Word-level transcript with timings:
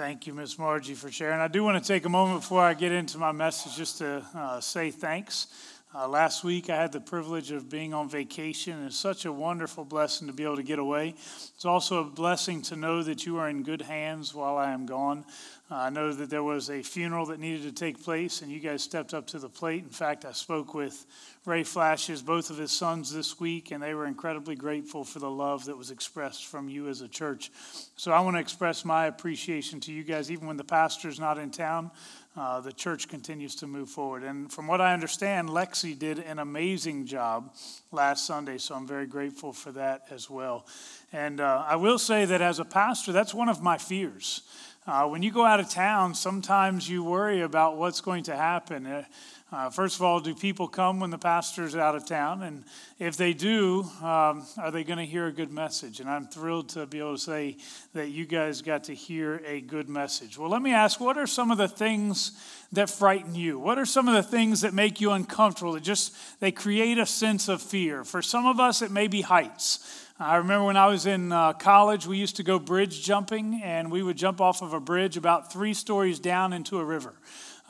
Thank 0.00 0.26
you, 0.26 0.32
Miss 0.32 0.58
Margie, 0.58 0.94
for 0.94 1.10
sharing. 1.10 1.40
I 1.40 1.48
do 1.48 1.62
want 1.62 1.84
to 1.84 1.86
take 1.86 2.06
a 2.06 2.08
moment 2.08 2.40
before 2.40 2.62
I 2.62 2.72
get 2.72 2.90
into 2.90 3.18
my 3.18 3.32
message 3.32 3.76
just 3.76 3.98
to 3.98 4.24
uh, 4.34 4.58
say 4.58 4.90
thanks. 4.90 5.46
Uh, 5.92 6.06
last 6.06 6.44
week, 6.44 6.70
I 6.70 6.76
had 6.76 6.92
the 6.92 7.00
privilege 7.00 7.50
of 7.50 7.68
being 7.68 7.92
on 7.92 8.08
vacation. 8.08 8.86
It's 8.86 8.96
such 8.96 9.24
a 9.24 9.32
wonderful 9.32 9.84
blessing 9.84 10.28
to 10.28 10.32
be 10.32 10.44
able 10.44 10.54
to 10.54 10.62
get 10.62 10.78
away. 10.78 11.16
It's 11.16 11.64
also 11.64 11.98
a 11.98 12.04
blessing 12.04 12.62
to 12.62 12.76
know 12.76 13.02
that 13.02 13.26
you 13.26 13.38
are 13.38 13.48
in 13.48 13.64
good 13.64 13.82
hands 13.82 14.32
while 14.32 14.56
I 14.56 14.70
am 14.70 14.86
gone. 14.86 15.24
Uh, 15.68 15.74
I 15.74 15.90
know 15.90 16.12
that 16.12 16.30
there 16.30 16.44
was 16.44 16.70
a 16.70 16.80
funeral 16.82 17.26
that 17.26 17.40
needed 17.40 17.62
to 17.62 17.72
take 17.72 18.04
place, 18.04 18.40
and 18.40 18.52
you 18.52 18.60
guys 18.60 18.84
stepped 18.84 19.14
up 19.14 19.26
to 19.28 19.40
the 19.40 19.48
plate. 19.48 19.82
In 19.82 19.90
fact, 19.90 20.24
I 20.24 20.30
spoke 20.30 20.74
with 20.74 21.06
Ray 21.44 21.64
Flashes, 21.64 22.22
both 22.22 22.50
of 22.50 22.56
his 22.56 22.70
sons, 22.70 23.12
this 23.12 23.40
week, 23.40 23.72
and 23.72 23.82
they 23.82 23.94
were 23.94 24.06
incredibly 24.06 24.54
grateful 24.54 25.02
for 25.02 25.18
the 25.18 25.30
love 25.30 25.64
that 25.64 25.76
was 25.76 25.90
expressed 25.90 26.46
from 26.46 26.68
you 26.68 26.86
as 26.86 27.00
a 27.00 27.08
church. 27.08 27.50
So 27.96 28.12
I 28.12 28.20
want 28.20 28.36
to 28.36 28.40
express 28.40 28.84
my 28.84 29.06
appreciation 29.06 29.80
to 29.80 29.92
you 29.92 30.04
guys, 30.04 30.30
even 30.30 30.46
when 30.46 30.56
the 30.56 30.62
pastor's 30.62 31.18
not 31.18 31.36
in 31.36 31.50
town. 31.50 31.90
Uh, 32.36 32.60
the 32.60 32.72
church 32.72 33.08
continues 33.08 33.56
to 33.56 33.66
move 33.66 33.88
forward. 33.88 34.22
And 34.22 34.52
from 34.52 34.68
what 34.68 34.80
I 34.80 34.94
understand, 34.94 35.48
Lexi 35.48 35.98
did 35.98 36.20
an 36.20 36.38
amazing 36.38 37.06
job 37.06 37.52
last 37.90 38.24
Sunday, 38.24 38.56
so 38.58 38.76
I'm 38.76 38.86
very 38.86 39.06
grateful 39.06 39.52
for 39.52 39.72
that 39.72 40.06
as 40.10 40.30
well. 40.30 40.64
And 41.12 41.40
uh, 41.40 41.64
I 41.66 41.74
will 41.74 41.98
say 41.98 42.24
that 42.26 42.40
as 42.40 42.60
a 42.60 42.64
pastor, 42.64 43.10
that's 43.10 43.34
one 43.34 43.48
of 43.48 43.62
my 43.62 43.78
fears. 43.78 44.42
Uh, 44.86 45.08
when 45.08 45.22
you 45.22 45.32
go 45.32 45.44
out 45.44 45.58
of 45.58 45.68
town, 45.68 46.14
sometimes 46.14 46.88
you 46.88 47.02
worry 47.02 47.40
about 47.40 47.76
what's 47.76 48.00
going 48.00 48.22
to 48.24 48.36
happen. 48.36 49.04
Uh, 49.52 49.68
first 49.68 49.96
of 49.96 50.02
all, 50.02 50.20
do 50.20 50.32
people 50.32 50.68
come 50.68 51.00
when 51.00 51.10
the 51.10 51.18
pastor's 51.18 51.74
out 51.74 51.96
of 51.96 52.06
town? 52.06 52.44
And 52.44 52.64
if 53.00 53.16
they 53.16 53.32
do, 53.32 53.82
um, 54.00 54.46
are 54.56 54.70
they 54.70 54.84
going 54.84 55.00
to 55.00 55.04
hear 55.04 55.26
a 55.26 55.32
good 55.32 55.50
message? 55.50 55.98
And 55.98 56.08
I'm 56.08 56.28
thrilled 56.28 56.68
to 56.70 56.86
be 56.86 57.00
able 57.00 57.16
to 57.16 57.20
say 57.20 57.56
that 57.92 58.10
you 58.10 58.26
guys 58.26 58.62
got 58.62 58.84
to 58.84 58.94
hear 58.94 59.42
a 59.44 59.60
good 59.60 59.88
message. 59.88 60.38
Well, 60.38 60.48
let 60.48 60.62
me 60.62 60.72
ask 60.72 61.00
what 61.00 61.18
are 61.18 61.26
some 61.26 61.50
of 61.50 61.58
the 61.58 61.66
things 61.66 62.30
that 62.70 62.88
frighten 62.88 63.34
you? 63.34 63.58
What 63.58 63.76
are 63.76 63.86
some 63.86 64.06
of 64.06 64.14
the 64.14 64.22
things 64.22 64.60
that 64.60 64.72
make 64.72 65.00
you 65.00 65.10
uncomfortable? 65.10 65.72
That 65.72 65.82
just 65.82 66.14
they 66.38 66.52
create 66.52 66.98
a 66.98 67.06
sense 67.06 67.48
of 67.48 67.60
fear. 67.60 68.04
For 68.04 68.22
some 68.22 68.46
of 68.46 68.60
us, 68.60 68.82
it 68.82 68.92
may 68.92 69.08
be 69.08 69.22
heights. 69.22 70.06
I 70.20 70.36
remember 70.36 70.66
when 70.66 70.76
I 70.76 70.86
was 70.86 71.06
in 71.06 71.32
uh, 71.32 71.54
college, 71.54 72.06
we 72.06 72.18
used 72.18 72.36
to 72.36 72.42
go 72.42 72.58
bridge 72.58 73.02
jumping, 73.02 73.62
and 73.64 73.90
we 73.90 74.02
would 74.02 74.18
jump 74.18 74.40
off 74.40 74.62
of 74.62 74.74
a 74.74 74.80
bridge 74.80 75.16
about 75.16 75.50
three 75.50 75.72
stories 75.72 76.20
down 76.20 76.52
into 76.52 76.78
a 76.78 76.84
river. 76.84 77.14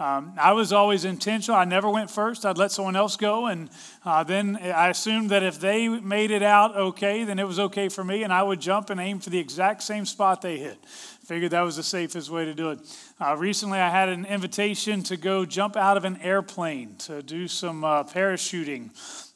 Um, 0.00 0.32
I 0.40 0.52
was 0.52 0.72
always 0.72 1.04
intentional. 1.04 1.60
I 1.60 1.66
never 1.66 1.90
went 1.90 2.10
first. 2.10 2.46
I'd 2.46 2.56
let 2.56 2.72
someone 2.72 2.96
else 2.96 3.18
go. 3.18 3.48
And 3.48 3.68
uh, 4.02 4.24
then 4.24 4.56
I 4.56 4.88
assumed 4.88 5.28
that 5.28 5.42
if 5.42 5.60
they 5.60 5.88
made 5.88 6.30
it 6.30 6.42
out 6.42 6.74
okay, 6.74 7.24
then 7.24 7.38
it 7.38 7.46
was 7.46 7.58
okay 7.58 7.90
for 7.90 8.02
me. 8.02 8.22
And 8.22 8.32
I 8.32 8.42
would 8.42 8.60
jump 8.60 8.88
and 8.88 8.98
aim 8.98 9.20
for 9.20 9.28
the 9.28 9.38
exact 9.38 9.82
same 9.82 10.06
spot 10.06 10.40
they 10.40 10.56
hit. 10.56 10.78
Figured 11.26 11.50
that 11.50 11.60
was 11.60 11.76
the 11.76 11.82
safest 11.82 12.30
way 12.30 12.46
to 12.46 12.54
do 12.54 12.70
it. 12.70 12.78
Uh, 13.20 13.36
recently, 13.36 13.78
I 13.78 13.90
had 13.90 14.08
an 14.08 14.24
invitation 14.24 15.02
to 15.02 15.18
go 15.18 15.44
jump 15.44 15.76
out 15.76 15.98
of 15.98 16.06
an 16.06 16.18
airplane 16.22 16.96
to 17.00 17.22
do 17.22 17.46
some 17.46 17.84
uh, 17.84 18.04
parachuting. 18.04 18.90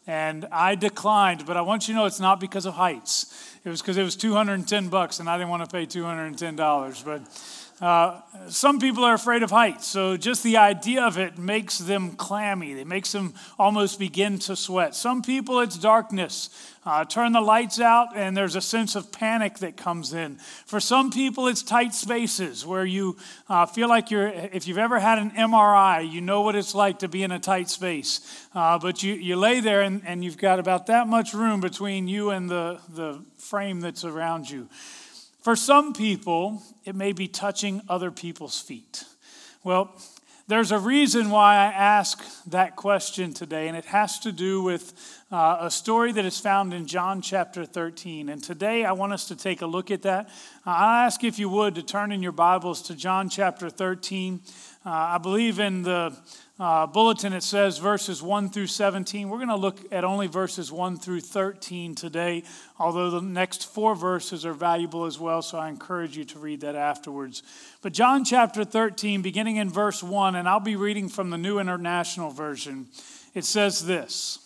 And 0.07 0.47
I 0.51 0.77
declined, 0.77 1.45
but 1.47 1.59
I 1.59 1.61
want 1.61 1.89
you 1.89 1.95
to 1.95 2.01
know 2.01 2.07
it's 2.07 2.20
not 2.20 2.41
because 2.41 2.65
of 2.65 2.75
heights. 2.75 3.55
It 3.65 3.69
was 3.69 3.83
because 3.83 3.97
it 3.97 4.03
was 4.03 4.17
210 4.17 4.89
bucks, 4.89 5.20
and 5.20 5.29
I 5.29 5.37
didn't 5.37 5.51
want 5.51 5.69
to 5.69 5.75
pay 5.75 5.87
$210. 5.87 7.05
But 7.05 7.23
uh, 7.85 8.23
some 8.49 8.79
people 8.81 9.05
are 9.05 9.13
afraid 9.13 9.43
of 9.43 9.51
heights, 9.51 9.87
so 9.87 10.17
just 10.17 10.43
the 10.43 10.57
idea 10.57 11.03
of 11.03 11.19
it 11.19 11.37
makes 11.37 11.77
them 11.77 12.13
clammy. 12.13 12.73
It 12.73 12.87
makes 12.87 13.13
them 13.13 13.35
almost 13.59 13.99
begin 13.99 14.39
to 14.39 14.57
sweat. 14.57 14.95
Some 14.95 15.21
people, 15.21 15.61
it's 15.61 15.77
darkness. 15.77 16.49
Uh, 16.87 17.05
turn 17.05 17.33
the 17.33 17.43
lights 17.43 17.79
out, 17.79 18.17
and 18.17 18.35
there's 18.35 18.57
a 18.57 18.63
sense 18.63 18.97
of 18.97 19.13
panic 19.13 19.59
that 19.59 19.77
comes 19.77 20.15
in. 20.15 20.37
For 20.65 20.81
some 20.81 21.11
people, 21.11 21.47
it's 21.47 21.63
tight 21.63 21.93
spaces 21.93 22.65
where 22.65 22.87
you 22.87 23.19
uh, 23.51 23.67
feel 23.67 23.91
like 23.91 24.11
you're, 24.11 24.29
if 24.29 24.67
you've 24.67 24.79
ever 24.79 24.98
had 24.98 25.19
an 25.19 25.33
MRI, 25.33 26.11
you 26.11 26.23
know 26.23 26.41
what 26.41 26.57
it's 26.57 26.75
like 26.75 27.01
to 27.01 27.09
be 27.09 27.23
in 27.23 27.33
a 27.33 27.39
tight 27.39 27.69
space. 27.69 28.47
Uh, 28.55 28.79
but 28.79 29.03
you, 29.03 29.13
you 29.13 29.37
lay 29.37 29.61
there, 29.61 29.83
and, 29.83 30.01
and 30.07 30.25
you've 30.25 30.39
got 30.39 30.59
about 30.59 30.87
that 30.87 31.07
much 31.07 31.35
room 31.35 31.61
between 31.61 32.08
you 32.08 32.31
and 32.31 32.48
the, 32.48 32.81
the 32.89 33.23
frame 33.37 33.81
that's 33.81 34.07
around 34.07 34.48
you. 34.48 34.70
For 35.45 35.57
some 35.57 35.93
people, 35.93 36.63
it 36.87 36.95
may 36.95 37.13
be 37.13 37.29
touching 37.29 37.83
other 37.87 38.11
people's 38.11 38.59
feet. 38.59 39.05
Well, 39.63 39.95
there's 40.49 40.73
a 40.73 40.79
reason 40.79 41.29
why 41.29 41.57
I 41.57 41.67
ask 41.67 42.25
that 42.47 42.77
question 42.77 43.35
today, 43.35 43.69
and 43.69 43.77
it 43.77 43.85
has 43.85 44.19
to 44.21 44.33
do 44.33 44.63
with 44.63 44.95
uh, 45.31 45.59
a 45.61 45.71
story 45.71 46.13
that 46.13 46.25
is 46.25 46.41
found 46.41 46.73
in 46.73 46.87
John 46.87 47.21
chapter 47.21 47.67
13. 47.67 48.31
And 48.31 48.43
today 48.43 48.87
I 48.87 48.93
want 48.93 49.13
us 49.13 49.29
to 49.29 49.37
take 49.37 49.61
a 49.61 49.67
look 49.67 49.91
at 49.91 50.01
that. 50.01 50.31
Uh, 50.67 50.71
I 50.71 51.05
ask 51.05 51.23
if 51.23 51.39
you 51.39 51.51
would 51.51 51.75
to 51.75 51.83
turn 51.83 52.11
in 52.11 52.23
your 52.23 52.33
Bibles 52.33 52.81
to 52.85 52.95
John 52.95 53.29
chapter 53.29 53.69
13. 53.69 54.41
Uh, 54.87 54.89
I 54.89 55.19
believe 55.19 55.61
in 55.61 55.83
the 55.83 56.17
uh, 56.57 56.87
bulletin, 56.87 57.33
it 57.33 57.42
says 57.42 57.79
verses 57.79 58.23
1 58.23 58.51
through 58.51 58.69
17. 58.69 59.29
We're 59.29 59.39
going 59.39 59.48
to 59.48 59.57
look 59.57 59.92
at 59.92 60.05
only 60.05 60.29
verses 60.29 60.70
1 60.70 60.98
through 60.98 61.23
13 61.23 61.97
today, 61.97 62.45
although 62.79 63.11
the 63.11 63.20
next 63.20 63.73
four 63.75 63.97
verses 63.97 64.47
are 64.47 64.53
valuable 64.53 65.05
as 65.05 65.19
well, 65.19 65.43
so 65.43 65.59
I 65.59 65.69
encourage 65.69 66.17
you 66.17 66.25
to 66.27 66.39
read 66.39 66.61
that 66.61 66.77
afterwards. 66.77 67.43
But 67.83 67.93
John 67.93 68.25
chapter 68.25 68.64
13, 68.64 69.20
beginning 69.20 69.57
in 69.57 69.69
verse 69.69 70.01
1, 70.01 70.37
and 70.37 70.48
I'll 70.48 70.61
be 70.61 70.77
reading 70.77 71.09
from 71.09 71.31
the 71.31 71.39
New 71.39 71.59
International 71.59 72.31
Version, 72.31 72.87
it 73.35 73.45
says 73.45 73.85
this 73.85 74.39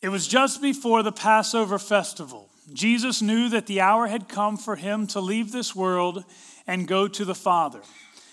It 0.00 0.08
was 0.08 0.26
just 0.26 0.62
before 0.62 1.02
the 1.02 1.12
Passover 1.12 1.78
festival. 1.78 2.48
Jesus 2.72 3.20
knew 3.20 3.50
that 3.50 3.66
the 3.66 3.82
hour 3.82 4.06
had 4.06 4.28
come 4.28 4.56
for 4.56 4.76
him 4.76 5.06
to 5.08 5.20
leave 5.20 5.52
this 5.52 5.76
world 5.76 6.24
and 6.66 6.88
go 6.88 7.06
to 7.06 7.24
the 7.26 7.34
Father. 7.34 7.82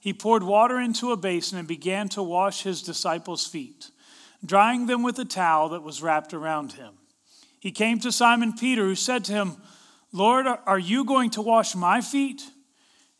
he 0.00 0.14
poured 0.14 0.42
water 0.42 0.80
into 0.80 1.12
a 1.12 1.16
basin 1.16 1.58
and 1.58 1.68
began 1.68 2.08
to 2.08 2.22
wash 2.22 2.62
his 2.62 2.82
disciples' 2.82 3.46
feet, 3.46 3.90
drying 4.44 4.86
them 4.86 5.02
with 5.02 5.18
a 5.18 5.24
towel 5.26 5.68
that 5.68 5.82
was 5.82 6.02
wrapped 6.02 6.32
around 6.32 6.72
him. 6.72 6.94
He 7.60 7.70
came 7.70 8.00
to 8.00 8.10
Simon 8.10 8.54
Peter, 8.54 8.84
who 8.84 8.94
said 8.94 9.24
to 9.26 9.32
him, 9.32 9.56
Lord, 10.10 10.46
are 10.46 10.78
you 10.78 11.04
going 11.04 11.30
to 11.30 11.42
wash 11.42 11.74
my 11.74 12.00
feet? 12.00 12.42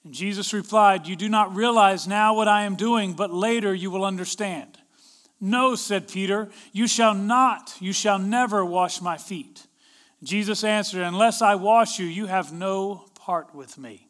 And 0.05 0.15
Jesus 0.15 0.55
replied, 0.55 1.07
You 1.07 1.15
do 1.15 1.29
not 1.29 1.55
realize 1.55 2.09
now 2.09 2.35
what 2.35 2.49
I 2.49 2.63
am 2.63 2.75
doing, 2.75 3.13
but 3.13 3.31
later 3.31 3.75
you 3.75 3.91
will 3.91 4.05
understand. 4.05 4.79
No, 5.39 5.75
said 5.75 6.09
Peter, 6.09 6.49
you 6.73 6.87
shall 6.87 7.15
not, 7.15 7.75
you 7.81 7.93
shall 7.93 8.19
never 8.19 8.65
wash 8.65 9.01
my 9.01 9.19
feet. 9.19 9.67
Jesus 10.23 10.65
answered, 10.65 11.03
Unless 11.03 11.43
I 11.43 11.55
wash 11.55 11.99
you, 11.99 12.07
you 12.07 12.27
have 12.27 12.53
no 12.53 13.05
part 13.15 13.55
with 13.55 13.79
me. 13.79 14.10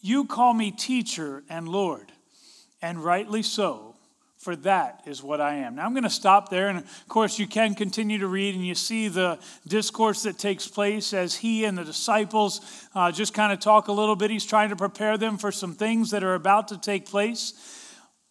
You 0.00 0.24
call 0.26 0.54
me 0.54 0.70
teacher 0.70 1.42
and 1.48 1.68
Lord, 1.68 2.12
and 2.80 3.02
rightly 3.02 3.42
so, 3.42 3.96
for 4.36 4.54
that 4.56 5.02
is 5.06 5.22
what 5.22 5.40
I 5.40 5.56
am. 5.56 5.74
Now 5.74 5.84
I'm 5.84 5.92
going 5.92 6.04
to 6.04 6.10
stop 6.10 6.48
there, 6.48 6.68
and 6.68 6.78
of 6.78 7.08
course, 7.08 7.38
you 7.38 7.48
can 7.48 7.74
continue 7.74 8.18
to 8.18 8.28
read, 8.28 8.54
and 8.54 8.64
you 8.64 8.76
see 8.76 9.08
the 9.08 9.38
discourse 9.66 10.22
that 10.22 10.38
takes 10.38 10.68
place 10.68 11.12
as 11.12 11.34
he 11.34 11.64
and 11.64 11.76
the 11.76 11.84
disciples 11.84 12.60
uh, 12.94 13.10
just 13.10 13.34
kind 13.34 13.52
of 13.52 13.58
talk 13.58 13.88
a 13.88 13.92
little 13.92 14.14
bit. 14.14 14.30
He's 14.30 14.46
trying 14.46 14.68
to 14.68 14.76
prepare 14.76 15.18
them 15.18 15.36
for 15.36 15.50
some 15.50 15.74
things 15.74 16.12
that 16.12 16.22
are 16.22 16.34
about 16.34 16.68
to 16.68 16.78
take 16.78 17.06
place. 17.06 17.52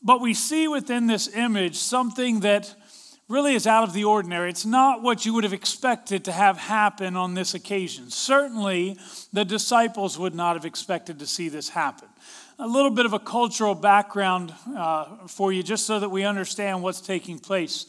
But 0.02 0.22
we 0.22 0.34
see 0.34 0.68
within 0.70 1.08
this 1.08 1.28
image 1.36 1.76
something 1.76 2.40
that 2.42 2.74
really 3.28 3.56
is 3.56 3.68
out 3.68 3.84
of 3.84 3.94
the 3.94 4.06
ordinary. 4.06 4.50
It's 4.50 4.66
not 4.66 5.02
what 5.02 5.26
you 5.26 5.34
would 5.34 5.44
have 5.44 5.54
expected 5.54 6.26
to 6.26 6.32
have 6.32 6.58
happen 6.58 7.18
on 7.18 7.34
this 7.34 7.54
occasion. 7.54 8.10
Certainly, 8.10 8.98
the 9.34 9.44
disciples 9.44 10.18
would 10.18 10.34
not 10.34 10.56
have 10.56 10.66
expected 10.66 11.20
to 11.20 11.28
see 11.28 11.50
this 11.50 11.70
happen. 11.70 12.08
A 12.60 12.68
little 12.68 12.90
bit 12.90 13.06
of 13.06 13.14
a 13.14 13.20
cultural 13.20 13.76
background 13.76 14.54
uh, 14.76 15.28
for 15.28 15.52
you, 15.52 15.62
just 15.62 15.86
so 15.86 16.00
that 16.00 16.10
we 16.10 16.24
understand 16.24 16.82
what's 16.82 17.02
taking 17.02 17.38
place. 17.38 17.86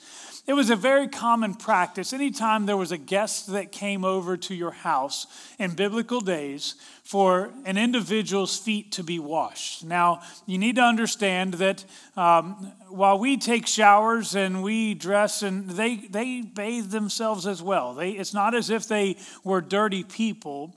It 0.48 0.56
was 0.56 0.70
a 0.70 0.76
very 0.76 1.08
common 1.08 1.52
practice 1.52 2.14
anytime 2.14 2.64
there 2.64 2.78
was 2.78 2.90
a 2.90 2.96
guest 2.96 3.48
that 3.48 3.70
came 3.70 4.02
over 4.02 4.34
to 4.38 4.54
your 4.54 4.70
house 4.70 5.26
in 5.58 5.74
biblical 5.74 6.22
days 6.22 6.74
for 7.04 7.52
an 7.66 7.76
individual's 7.76 8.56
feet 8.56 8.92
to 8.92 9.02
be 9.02 9.18
washed. 9.18 9.84
Now, 9.84 10.22
you 10.46 10.56
need 10.56 10.76
to 10.76 10.82
understand 10.82 11.54
that 11.54 11.84
um, 12.16 12.72
while 12.88 13.18
we 13.18 13.36
take 13.36 13.66
showers 13.66 14.34
and 14.34 14.62
we 14.62 14.94
dress, 14.94 15.42
and 15.42 15.68
they, 15.68 15.96
they 15.96 16.40
bathe 16.40 16.88
themselves 16.92 17.46
as 17.46 17.62
well, 17.62 17.92
they, 17.92 18.12
it's 18.12 18.32
not 18.32 18.54
as 18.54 18.70
if 18.70 18.88
they 18.88 19.18
were 19.44 19.60
dirty 19.60 20.02
people. 20.02 20.74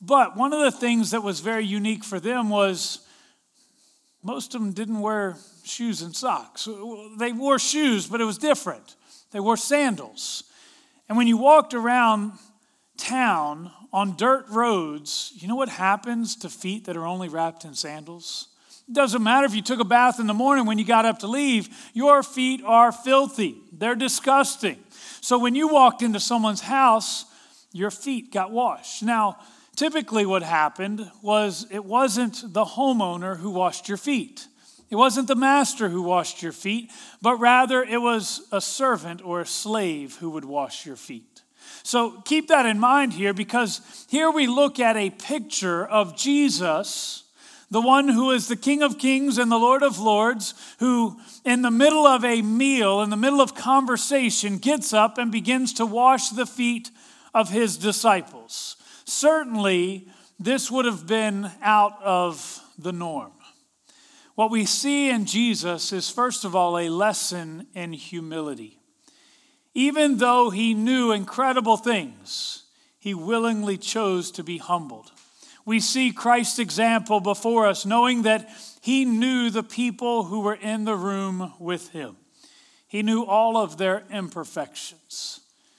But 0.00 0.38
one 0.38 0.54
of 0.54 0.60
the 0.60 0.72
things 0.72 1.10
that 1.10 1.22
was 1.22 1.40
very 1.40 1.66
unique 1.66 2.02
for 2.02 2.18
them 2.18 2.48
was 2.48 3.06
most 4.22 4.54
of 4.54 4.62
them 4.62 4.72
didn't 4.72 5.00
wear 5.00 5.36
shoes 5.64 6.00
and 6.00 6.16
socks. 6.16 6.66
They 7.18 7.32
wore 7.32 7.58
shoes, 7.58 8.06
but 8.06 8.22
it 8.22 8.24
was 8.24 8.38
different. 8.38 8.96
They 9.32 9.40
wore 9.40 9.56
sandals. 9.56 10.44
And 11.08 11.18
when 11.18 11.26
you 11.26 11.36
walked 11.36 11.74
around 11.74 12.32
town 12.96 13.70
on 13.92 14.16
dirt 14.16 14.46
roads, 14.48 15.32
you 15.36 15.48
know 15.48 15.56
what 15.56 15.68
happens 15.68 16.36
to 16.36 16.48
feet 16.48 16.84
that 16.84 16.96
are 16.96 17.06
only 17.06 17.28
wrapped 17.28 17.64
in 17.64 17.74
sandals? 17.74 18.48
It 18.88 18.94
doesn't 18.94 19.22
matter 19.22 19.46
if 19.46 19.54
you 19.54 19.62
took 19.62 19.80
a 19.80 19.84
bath 19.84 20.20
in 20.20 20.26
the 20.26 20.34
morning 20.34 20.66
when 20.66 20.78
you 20.78 20.84
got 20.84 21.04
up 21.04 21.20
to 21.20 21.26
leave, 21.26 21.68
your 21.92 22.22
feet 22.22 22.62
are 22.64 22.92
filthy. 22.92 23.56
They're 23.72 23.94
disgusting. 23.94 24.78
So 25.20 25.38
when 25.38 25.54
you 25.54 25.68
walked 25.68 26.02
into 26.02 26.20
someone's 26.20 26.60
house, 26.60 27.24
your 27.72 27.90
feet 27.90 28.32
got 28.32 28.50
washed. 28.50 29.02
Now, 29.02 29.38
typically 29.76 30.26
what 30.26 30.42
happened 30.42 31.10
was 31.22 31.66
it 31.70 31.84
wasn't 31.84 32.52
the 32.52 32.64
homeowner 32.64 33.36
who 33.38 33.50
washed 33.50 33.88
your 33.88 33.98
feet. 33.98 34.46
It 34.92 34.96
wasn't 34.96 35.26
the 35.26 35.34
master 35.34 35.88
who 35.88 36.02
washed 36.02 36.42
your 36.42 36.52
feet, 36.52 36.90
but 37.22 37.36
rather 37.36 37.82
it 37.82 38.02
was 38.02 38.46
a 38.52 38.60
servant 38.60 39.24
or 39.24 39.40
a 39.40 39.46
slave 39.46 40.16
who 40.16 40.28
would 40.28 40.44
wash 40.44 40.84
your 40.84 40.96
feet. 40.96 41.40
So 41.82 42.20
keep 42.26 42.48
that 42.48 42.66
in 42.66 42.78
mind 42.78 43.14
here 43.14 43.32
because 43.32 44.06
here 44.10 44.30
we 44.30 44.46
look 44.46 44.78
at 44.78 44.98
a 44.98 45.08
picture 45.08 45.86
of 45.86 46.14
Jesus, 46.14 47.24
the 47.70 47.80
one 47.80 48.06
who 48.06 48.32
is 48.32 48.48
the 48.48 48.54
King 48.54 48.82
of 48.82 48.98
Kings 48.98 49.38
and 49.38 49.50
the 49.50 49.56
Lord 49.56 49.82
of 49.82 49.98
Lords, 49.98 50.52
who 50.78 51.18
in 51.42 51.62
the 51.62 51.70
middle 51.70 52.06
of 52.06 52.22
a 52.22 52.42
meal, 52.42 53.00
in 53.00 53.08
the 53.08 53.16
middle 53.16 53.40
of 53.40 53.54
conversation, 53.54 54.58
gets 54.58 54.92
up 54.92 55.16
and 55.16 55.32
begins 55.32 55.72
to 55.72 55.86
wash 55.86 56.28
the 56.28 56.44
feet 56.44 56.90
of 57.32 57.48
his 57.48 57.78
disciples. 57.78 58.76
Certainly, 59.06 60.06
this 60.38 60.70
would 60.70 60.84
have 60.84 61.06
been 61.06 61.50
out 61.62 61.94
of 62.02 62.60
the 62.78 62.92
norm. 62.92 63.32
What 64.42 64.50
we 64.50 64.66
see 64.66 65.08
in 65.08 65.24
Jesus 65.24 65.92
is, 65.92 66.10
first 66.10 66.44
of 66.44 66.56
all, 66.56 66.76
a 66.76 66.88
lesson 66.88 67.68
in 67.76 67.92
humility. 67.92 68.80
Even 69.72 70.18
though 70.18 70.50
he 70.50 70.74
knew 70.74 71.12
incredible 71.12 71.76
things, 71.76 72.64
he 72.98 73.14
willingly 73.14 73.78
chose 73.78 74.32
to 74.32 74.42
be 74.42 74.58
humbled. 74.58 75.12
We 75.64 75.78
see 75.78 76.10
Christ's 76.10 76.58
example 76.58 77.20
before 77.20 77.68
us, 77.68 77.86
knowing 77.86 78.22
that 78.22 78.50
he 78.80 79.04
knew 79.04 79.48
the 79.48 79.62
people 79.62 80.24
who 80.24 80.40
were 80.40 80.56
in 80.56 80.86
the 80.86 80.96
room 80.96 81.52
with 81.60 81.90
him. 81.90 82.16
He 82.88 83.04
knew 83.04 83.22
all 83.22 83.56
of 83.56 83.76
their 83.76 84.02
imperfections. 84.10 85.38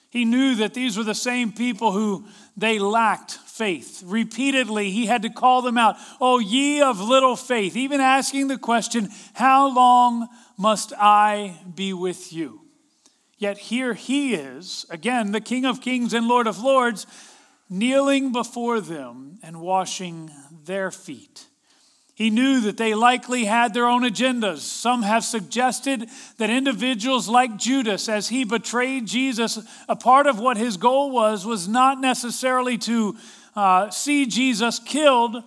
He 0.09 0.23
knew 0.23 0.55
that 0.55 0.73
these 0.73 0.97
were 0.97 1.03
the 1.03 1.13
same 1.13 1.51
people 1.51 1.91
who 1.91 2.23
they 2.55 2.79
lacked 2.79 3.39
faith. 3.53 4.01
Repeatedly, 4.03 4.89
he 4.89 5.05
had 5.05 5.21
to 5.21 5.29
call 5.29 5.61
them 5.61 5.77
out, 5.77 5.95
Oh, 6.19 6.39
ye 6.39 6.81
of 6.81 6.99
little 6.99 7.35
faith, 7.35 7.75
even 7.75 8.01
asking 8.01 8.47
the 8.47 8.57
question, 8.57 9.09
How 9.33 9.73
long 9.73 10.27
must 10.57 10.91
I 10.97 11.59
be 11.75 11.93
with 11.93 12.33
you? 12.33 12.61
Yet 13.37 13.57
here 13.57 13.93
he 13.93 14.33
is, 14.33 14.85
again, 14.89 15.33
the 15.33 15.41
King 15.41 15.65
of 15.65 15.81
Kings 15.81 16.13
and 16.13 16.27
Lord 16.27 16.47
of 16.47 16.59
Lords, 16.59 17.05
kneeling 17.69 18.31
before 18.31 18.81
them 18.81 19.37
and 19.43 19.61
washing 19.61 20.31
their 20.65 20.89
feet. 20.89 21.45
He 22.15 22.29
knew 22.29 22.61
that 22.61 22.77
they 22.77 22.93
likely 22.93 23.45
had 23.45 23.73
their 23.73 23.87
own 23.87 24.03
agendas. 24.03 24.59
Some 24.59 25.01
have 25.01 25.23
suggested 25.23 26.07
that 26.37 26.49
individuals 26.51 27.27
like 27.27 27.57
Judas, 27.57 28.07
as 28.07 28.29
he 28.29 28.43
betrayed 28.43 29.07
Jesus, 29.07 29.59
a 29.89 29.95
part 29.95 30.27
of 30.27 30.39
what 30.39 30.57
his 30.57 30.77
goal 30.77 31.09
was, 31.09 31.43
was 31.43 31.67
not 31.67 31.99
necessarily 31.99 32.77
to 32.79 33.17
uh, 33.55 33.89
see 33.89 34.25
Jesus 34.25 34.79
killed, 34.79 35.43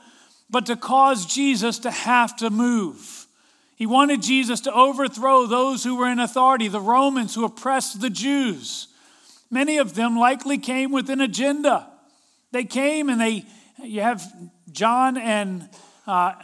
but 0.49 0.67
to 0.67 0.77
cause 0.77 1.27
Jesus 1.27 1.79
to 1.81 1.91
have 1.91 2.37
to 2.37 2.51
move. 2.51 3.27
He 3.77 3.87
wanted 3.87 4.23
Jesus 4.23 4.61
to 4.63 4.73
overthrow 4.73 5.47
those 5.47 5.85
who 5.85 5.97
were 5.97 6.09
in 6.09 6.19
authority, 6.19 6.69
the 6.69 6.81
Romans 6.81 7.35
who 7.35 7.45
oppressed 7.45 8.01
the 8.01 8.11
Jews. 8.11 8.89
Many 9.51 9.79
of 9.79 9.95
them 9.95 10.17
likely 10.17 10.59
came 10.59 10.93
with 10.93 11.11
an 11.11 11.21
agenda. 11.21 11.87
They 12.53 12.65
came 12.65 13.11
and 13.11 13.21
they, 13.21 13.45
you 13.83 14.01
have 14.01 14.25
John 14.73 15.19
and 15.19 15.69
uh, 16.07 16.35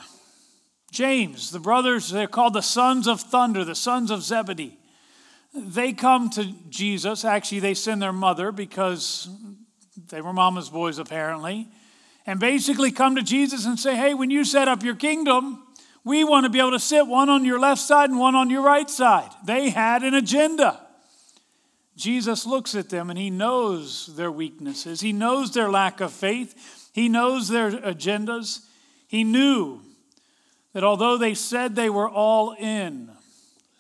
James, 0.91 1.51
the 1.51 1.59
brothers, 1.59 2.11
they're 2.11 2.27
called 2.27 2.53
the 2.53 2.61
sons 2.61 3.07
of 3.09 3.23
thunder, 3.23 3.65
the 3.65 3.75
sons 3.75 4.11
of 4.11 4.23
Zebedee. 4.23 4.77
They 5.55 5.93
come 5.93 6.29
to 6.31 6.53
Jesus. 6.69 7.25
Actually, 7.25 7.61
they 7.61 7.75
send 7.75 8.03
their 8.03 8.13
mother 8.13 8.53
because 8.53 9.29
they 10.13 10.21
were 10.21 10.33
mama's 10.33 10.69
boys, 10.69 10.99
apparently. 10.99 11.67
And 12.27 12.39
basically 12.39 12.93
come 12.93 13.17
to 13.17 13.23
Jesus 13.23 13.65
and 13.65 13.81
say, 13.81 13.97
Hey, 13.97 14.13
when 14.15 14.31
you 14.31 14.45
set 14.45 14.69
up 14.69 14.85
your 14.85 14.95
kingdom, 14.95 15.63
we 16.05 16.23
want 16.23 16.45
to 16.45 16.51
be 16.51 16.59
able 16.59 16.73
to 16.73 16.79
sit 16.79 17.07
one 17.07 17.31
on 17.31 17.45
your 17.45 17.59
left 17.59 17.81
side 17.81 18.11
and 18.11 18.19
one 18.19 18.35
on 18.35 18.51
your 18.51 18.63
right 18.63 18.89
side. 18.89 19.31
They 19.45 19.71
had 19.71 20.03
an 20.03 20.15
agenda. 20.15 20.79
Jesus 21.97 22.45
looks 22.45 22.75
at 22.75 22.91
them 22.91 23.09
and 23.09 23.19
he 23.19 23.31
knows 23.31 24.15
their 24.15 24.31
weaknesses. 24.31 25.01
He 25.01 25.13
knows 25.13 25.53
their 25.53 25.71
lack 25.71 26.01
of 26.01 26.13
faith. 26.13 26.91
He 26.93 27.09
knows 27.09 27.49
their 27.49 27.71
agendas. 27.71 28.67
He 29.09 29.25
knew 29.25 29.81
that 30.75 30.85
although 30.85 31.17
they 31.17 31.35
said 31.35 31.75
they 31.75 31.91
were 31.91 32.09
all 32.09 32.53
in, 32.53 33.11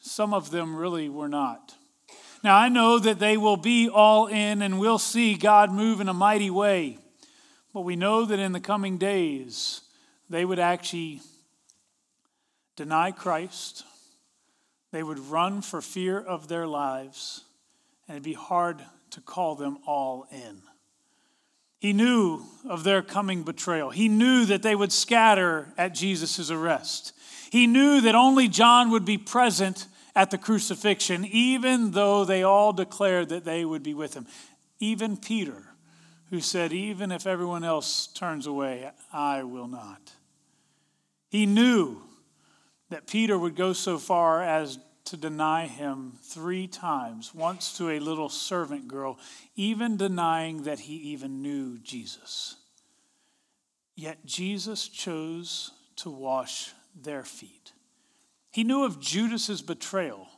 some 0.00 0.32
of 0.32 0.50
them 0.50 0.75
really 0.75 1.08
were 1.11 1.28
not. 1.28 1.75
Now, 2.43 2.56
I 2.56 2.69
know 2.69 2.99
that 2.99 3.21
they 3.21 3.37
will 3.37 3.56
be 3.56 3.89
all 3.89 4.27
in 4.27 4.62
and 4.62 4.81
we'll 4.81 4.99
see 4.99 5.35
God 5.35 5.71
move 5.71 6.00
in 6.00 6.09
a 6.09 6.15
mighty 6.15 6.50
way, 6.50 6.99
but 7.73 7.83
we 7.83 7.94
know 7.94 8.25
that 8.25 8.41
in 8.41 8.53
the 8.53 8.61
coming 8.61 8.99
days, 8.99 9.83
they 10.29 10.44
would 10.44 10.59
actually 10.59 11.21
deny 12.75 13.12
Christ, 13.12 13.85
they 14.90 15.02
would 15.02 15.19
run 15.19 15.62
for 15.62 15.81
fear 15.81 16.19
of 16.19 16.49
their 16.49 16.66
lives, 16.66 17.45
and 18.09 18.16
it'd 18.16 18.25
be 18.25 18.33
hard 18.33 18.83
to 19.11 19.21
call 19.21 19.55
them 19.55 19.78
all 19.87 20.26
in. 20.33 20.62
He 21.78 21.93
knew 21.93 22.45
of 22.69 22.85
their 22.85 23.02
coming 23.02 23.43
betrayal. 23.43 23.90
He 23.90 24.09
knew 24.09 24.45
that 24.47 24.62
they 24.62 24.75
would 24.75 24.93
scatter 24.93 25.73
at 25.76 25.95
Jesus' 25.95 26.50
arrest. 26.50 27.12
He 27.50 27.66
knew 27.66 28.00
that 28.00 28.14
only 28.14 28.49
John 28.49 28.90
would 28.90 29.05
be 29.05 29.19
present 29.19 29.87
at 30.14 30.31
the 30.31 30.38
crucifixion, 30.38 31.25
even 31.25 31.92
though 31.92 32.25
they 32.25 32.42
all 32.42 32.73
declared 32.73 33.28
that 33.31 33.45
they 33.45 33.64
would 33.64 33.83
be 33.83 33.95
with 33.95 34.14
him. 34.14 34.26
Even 34.78 35.16
Peter, 35.16 35.75
who 36.31 36.40
said, 36.40 36.73
Even 36.73 37.12
if 37.12 37.26
everyone 37.26 37.64
else 37.64 38.07
turns 38.09 38.47
away, 38.47 38.90
I 39.12 39.42
will 39.42 39.69
not. 39.69 40.12
He 41.28 41.47
knew 41.47 42.02
that 42.90 43.07
Peter 43.07 43.38
would 43.38 43.57
go 43.57 43.73
so 43.73 43.97
far 43.97 44.42
as 44.42 44.78
to 45.04 45.16
deny 45.16 45.66
him 45.66 46.12
three 46.23 46.66
times, 46.66 47.35
once 47.35 47.76
to 47.76 47.90
a 47.90 47.99
little 47.99 48.28
servant 48.28 48.87
girl, 48.87 49.19
even 49.57 49.97
denying 49.97 50.62
that 50.64 50.81
he 50.81 50.95
even 50.95 51.42
knew 51.42 51.78
Jesus. 51.78 52.57
Yet 53.97 54.25
Jesus 54.25 54.88
chose 54.88 55.71
to 55.97 56.11
wash 56.11 56.73
their 56.95 57.25
feet. 57.25 57.73
He 58.52 58.64
knew 58.64 58.85
of 58.85 59.00
Judas's 59.00 59.62
betrayal. 59.62 60.28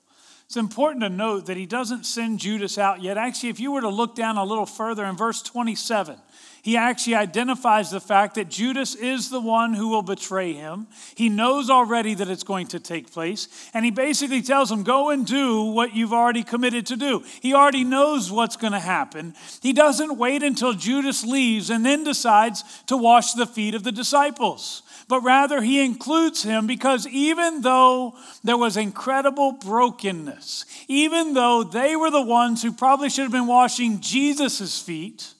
It's 0.46 0.56
important 0.56 1.02
to 1.02 1.08
note 1.08 1.46
that 1.46 1.56
he 1.56 1.66
doesn't 1.66 2.06
send 2.06 2.38
Judas 2.38 2.78
out 2.78 3.02
yet. 3.02 3.18
Actually, 3.18 3.48
if 3.48 3.58
you 3.58 3.72
were 3.72 3.80
to 3.80 3.88
look 3.88 4.14
down 4.14 4.36
a 4.36 4.44
little 4.44 4.66
further 4.66 5.04
in 5.04 5.16
verse 5.16 5.42
27, 5.42 6.16
He 6.62 6.78
actually 6.78 7.16
identifies 7.16 7.90
the 7.90 8.00
fact 8.00 8.36
that 8.36 8.48
Judas 8.48 8.94
is 8.94 9.28
the 9.28 9.40
one 9.40 9.74
who 9.74 9.88
will 9.88 10.02
betray 10.02 10.54
him. 10.54 10.86
He 11.14 11.28
knows 11.28 11.68
already 11.68 12.14
that 12.14 12.30
it's 12.30 12.42
going 12.42 12.68
to 12.68 12.80
take 12.80 13.12
place. 13.12 13.48
And 13.74 13.84
he 13.84 13.90
basically 13.90 14.40
tells 14.40 14.72
him, 14.72 14.82
Go 14.82 15.10
and 15.10 15.26
do 15.26 15.62
what 15.64 15.94
you've 15.94 16.14
already 16.14 16.42
committed 16.42 16.86
to 16.86 16.96
do. 16.96 17.22
He 17.42 17.52
already 17.52 17.84
knows 17.84 18.32
what's 18.32 18.56
going 18.56 18.72
to 18.72 18.80
happen. 18.80 19.34
He 19.60 19.74
doesn't 19.74 20.16
wait 20.16 20.42
until 20.42 20.72
Judas 20.72 21.22
leaves 21.22 21.68
and 21.68 21.84
then 21.84 22.02
decides 22.02 22.64
to 22.86 22.96
wash 22.96 23.34
the 23.34 23.46
feet 23.46 23.74
of 23.74 23.82
the 23.82 23.92
disciples 23.92 24.82
but 25.08 25.20
rather 25.20 25.60
he 25.60 25.84
includes 25.84 26.42
him 26.42 26.66
because 26.66 27.06
even 27.06 27.60
though 27.60 28.16
there 28.42 28.56
was 28.56 28.76
incredible 28.76 29.52
brokenness, 29.52 30.64
even 30.88 31.34
though 31.34 31.62
they 31.62 31.94
were 31.96 32.10
the 32.10 32.22
ones 32.22 32.62
who 32.62 32.72
probably 32.72 33.10
should 33.10 33.24
have 33.24 33.32
been 33.32 33.46
washing 33.46 34.00
Jesus' 34.00 34.80
feet, 34.80 35.34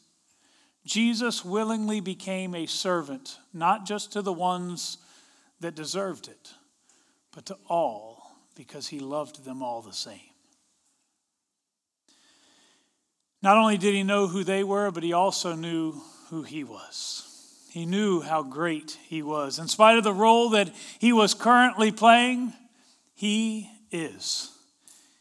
Jesus 0.84 1.44
willingly 1.44 2.00
became 2.00 2.54
a 2.54 2.66
servant, 2.66 3.38
not 3.52 3.86
just 3.86 4.12
to 4.12 4.22
the 4.22 4.32
ones 4.32 4.98
that 5.60 5.74
deserved 5.74 6.28
it, 6.28 6.52
but 7.34 7.46
to 7.46 7.56
all 7.68 8.30
because 8.54 8.88
he 8.88 8.98
loved 8.98 9.44
them 9.44 9.62
all 9.62 9.80
the 9.80 9.92
same. 9.92 10.20
Not 13.42 13.58
only 13.58 13.76
did 13.76 13.94
he 13.94 14.02
know 14.02 14.26
who 14.26 14.44
they 14.44 14.64
were, 14.64 14.90
but 14.90 15.02
he 15.02 15.12
also 15.12 15.54
knew 15.54 16.00
who 16.30 16.42
he 16.42 16.64
was. 16.64 17.68
He 17.70 17.86
knew 17.86 18.20
how 18.20 18.42
great 18.42 18.96
he 19.08 19.20
was. 19.20 19.58
In 19.58 19.68
spite 19.68 19.98
of 19.98 20.04
the 20.04 20.14
role 20.14 20.50
that 20.50 20.70
he 20.98 21.12
was 21.12 21.34
currently 21.34 21.92
playing, 21.92 22.52
he 23.14 23.68
is. 23.90 24.50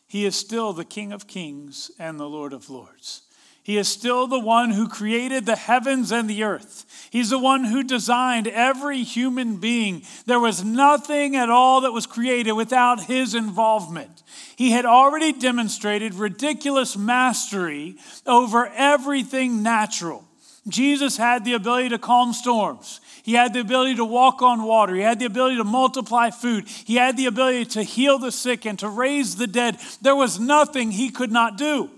He 0.08 0.25
is 0.25 0.36
still 0.36 0.72
the 0.72 0.86
King 0.86 1.12
of 1.12 1.27
Kings 1.27 1.89
and 1.98 2.20
the 2.20 2.29
Lord 2.29 2.53
of 2.53 2.70
Lords. 2.70 3.23
He 3.63 3.77
is 3.77 3.88
still 3.88 4.27
the 4.27 4.39
one 4.39 4.72
who 4.72 4.89
created 4.89 5.46
the 5.46 5.55
heavens 5.55 6.12
and 6.12 6.29
the 6.29 6.43
earth. 6.43 7.08
He's 7.10 7.29
the 7.29 7.39
one 7.39 7.63
who 7.63 7.82
designed 7.82 8.48
every 8.48 9.03
human 9.03 9.55
being. 9.55 10.03
There 10.25 10.39
was 10.39 10.65
nothing 10.65 11.38
at 11.38 11.50
all 11.50 11.82
that 11.82 11.93
was 11.93 12.05
created 12.05 12.51
without 12.51 13.05
his 13.05 13.34
involvement. 13.34 14.22
He 14.58 14.72
had 14.72 14.86
already 14.86 15.32
demonstrated 15.32 16.13
ridiculous 16.15 16.98
mastery 16.98 17.96
over 18.25 18.67
everything 18.67 19.63
natural. 19.63 20.25
Jesus 20.67 21.15
had 21.15 21.46
the 21.46 21.53
ability 21.53 21.89
to 21.89 21.98
calm 21.98 22.34
storms. 22.34 23.00
He 23.24 23.34
had 23.34 23.53
the 23.53 23.62
ability 23.62 23.96
to 23.96 24.05
walk 24.05 24.41
on 24.41 24.63
water. 24.63 24.93
He 24.93 25.01
had 25.01 25.20
the 25.20 25.25
ability 25.25 25.55
to 25.58 25.63
multiply 25.63 26.32
food. 26.32 26.67
He 26.67 26.96
had 26.96 27.15
the 27.15 27.27
ability 27.27 27.65
to 27.65 27.84
heal 27.84 28.20
the 28.20 28.32
sick 28.32 28.65
and 28.65 28.77
to 28.79 28.89
raise 28.89 29.38
the 29.38 29.48
dead. 29.48 29.77
There 30.01 30.15
was 30.15 30.38
nothing 30.38 30.91
he 30.91 31.10
could 31.10 31.32
not 31.32 31.58
do. 31.58 31.89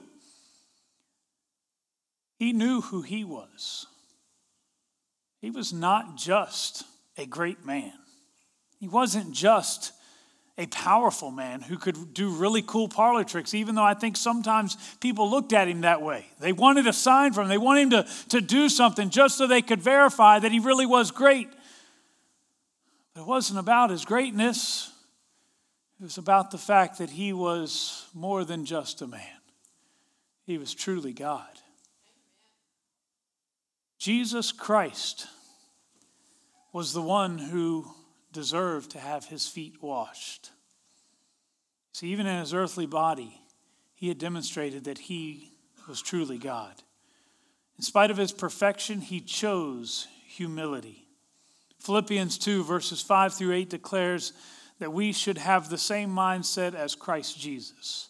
He 2.38 2.54
knew 2.54 2.82
who 2.82 3.02
he 3.02 3.24
was. 3.24 3.88
He 5.42 5.52
was 5.52 5.72
not 5.72 6.18
just 6.18 6.84
a 7.18 7.26
great 7.26 7.66
man, 7.66 7.94
he 8.80 8.88
wasn't 8.88 9.32
just 9.32 9.94
a 10.58 10.66
powerful 10.68 11.32
man 11.32 11.62
who 11.62 11.78
could 11.78 12.14
do 12.14 12.30
really 12.30 12.62
cool 12.62 12.88
parlor 12.88 13.26
tricks, 13.26 13.54
even 13.54 13.76
though 13.76 13.84
I 13.84 13.94
think 13.94 14.16
sometimes 14.16 14.78
people 15.02 15.30
looked 15.30 15.52
at 15.52 15.68
him 15.68 15.82
that 15.82 16.02
way. 16.02 16.28
They 16.40 16.54
wanted 16.54 16.88
a 16.88 16.94
sign 16.94 17.34
from 17.34 17.44
him, 17.44 17.50
they 17.50 17.58
wanted 17.58 17.82
him 17.82 17.90
to, 17.90 18.08
to 18.30 18.42
do 18.42 18.70
something 18.70 19.10
just 19.10 19.38
so 19.38 19.48
they 19.48 19.62
could 19.62 19.82
verify 19.82 20.40
that 20.40 20.52
he 20.52 20.60
really 20.60 20.86
was 20.86 21.12
great. 21.12 21.50
But 23.14 23.22
it 23.22 23.28
wasn't 23.28 23.60
about 23.60 23.90
his 23.90 24.06
greatness, 24.06 24.92
it 26.00 26.04
was 26.04 26.18
about 26.18 26.52
the 26.52 26.58
fact 26.58 27.00
that 27.00 27.10
he 27.10 27.34
was 27.34 28.06
more 28.14 28.46
than 28.46 28.66
just 28.66 29.02
a 29.02 29.08
man, 29.08 29.42
he 30.46 30.58
was 30.58 30.74
truly 30.74 31.12
God. 31.12 31.55
Jesus 33.98 34.52
Christ 34.52 35.28
was 36.74 36.94
the 36.94 37.02
one 37.02 37.38
who 37.38 37.86
deserved 38.34 38.92
to 38.92 39.00
have 39.00 39.26
his 39.26 39.48
feet 39.48 39.82
washed. 39.82 40.52
See, 41.94 42.08
even 42.08 42.28
in 42.28 42.40
his 42.40 42.54
earthly 42.54 42.86
body, 42.86 43.40
he 43.94 44.10
had 44.10 44.18
demonstrated 44.18 44.84
that 44.84 44.98
he 44.98 45.54
was 45.88 46.02
truly 46.02 46.38
God. 46.38 46.74
In 47.78 47.84
spite 47.84 48.12
of 48.12 48.18
his 48.18 48.34
perfection, 48.34 49.00
he 49.00 49.22
chose 49.22 50.08
humility. 50.28 51.08
Philippians 51.80 52.38
2, 52.38 52.64
verses 52.64 53.02
5 53.02 53.34
through 53.34 53.54
8 53.54 53.70
declares 53.70 54.34
that 54.80 54.92
we 54.92 55.14
should 55.14 55.38
have 55.38 55.70
the 55.70 55.78
same 55.78 56.10
mindset 56.10 56.74
as 56.74 56.96
Christ 56.96 57.40
Jesus 57.40 58.10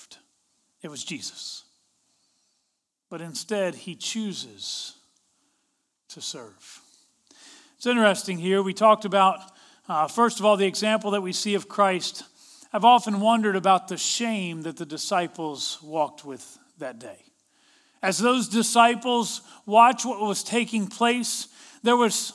it 0.81 0.89
was 0.89 1.03
Jesus. 1.03 1.63
But 3.09 3.21
instead, 3.21 3.75
he 3.75 3.95
chooses 3.95 4.95
to 6.09 6.21
serve. 6.21 6.81
It's 7.77 7.85
interesting 7.85 8.37
here. 8.37 8.61
We 8.61 8.73
talked 8.73 9.05
about, 9.05 9.39
uh, 9.89 10.07
first 10.07 10.39
of 10.39 10.45
all, 10.45 10.55
the 10.55 10.67
example 10.67 11.11
that 11.11 11.21
we 11.21 11.33
see 11.33 11.55
of 11.55 11.67
Christ. 11.67 12.23
I've 12.71 12.85
often 12.85 13.19
wondered 13.19 13.55
about 13.55 13.87
the 13.87 13.97
shame 13.97 14.61
that 14.63 14.77
the 14.77 14.85
disciples 14.85 15.79
walked 15.83 16.23
with 16.23 16.57
that 16.77 16.99
day. 16.99 17.25
As 18.01 18.17
those 18.17 18.47
disciples 18.47 19.41
watched 19.65 20.05
what 20.05 20.21
was 20.21 20.43
taking 20.43 20.87
place, 20.87 21.47
there 21.83 21.97
was 21.97 22.33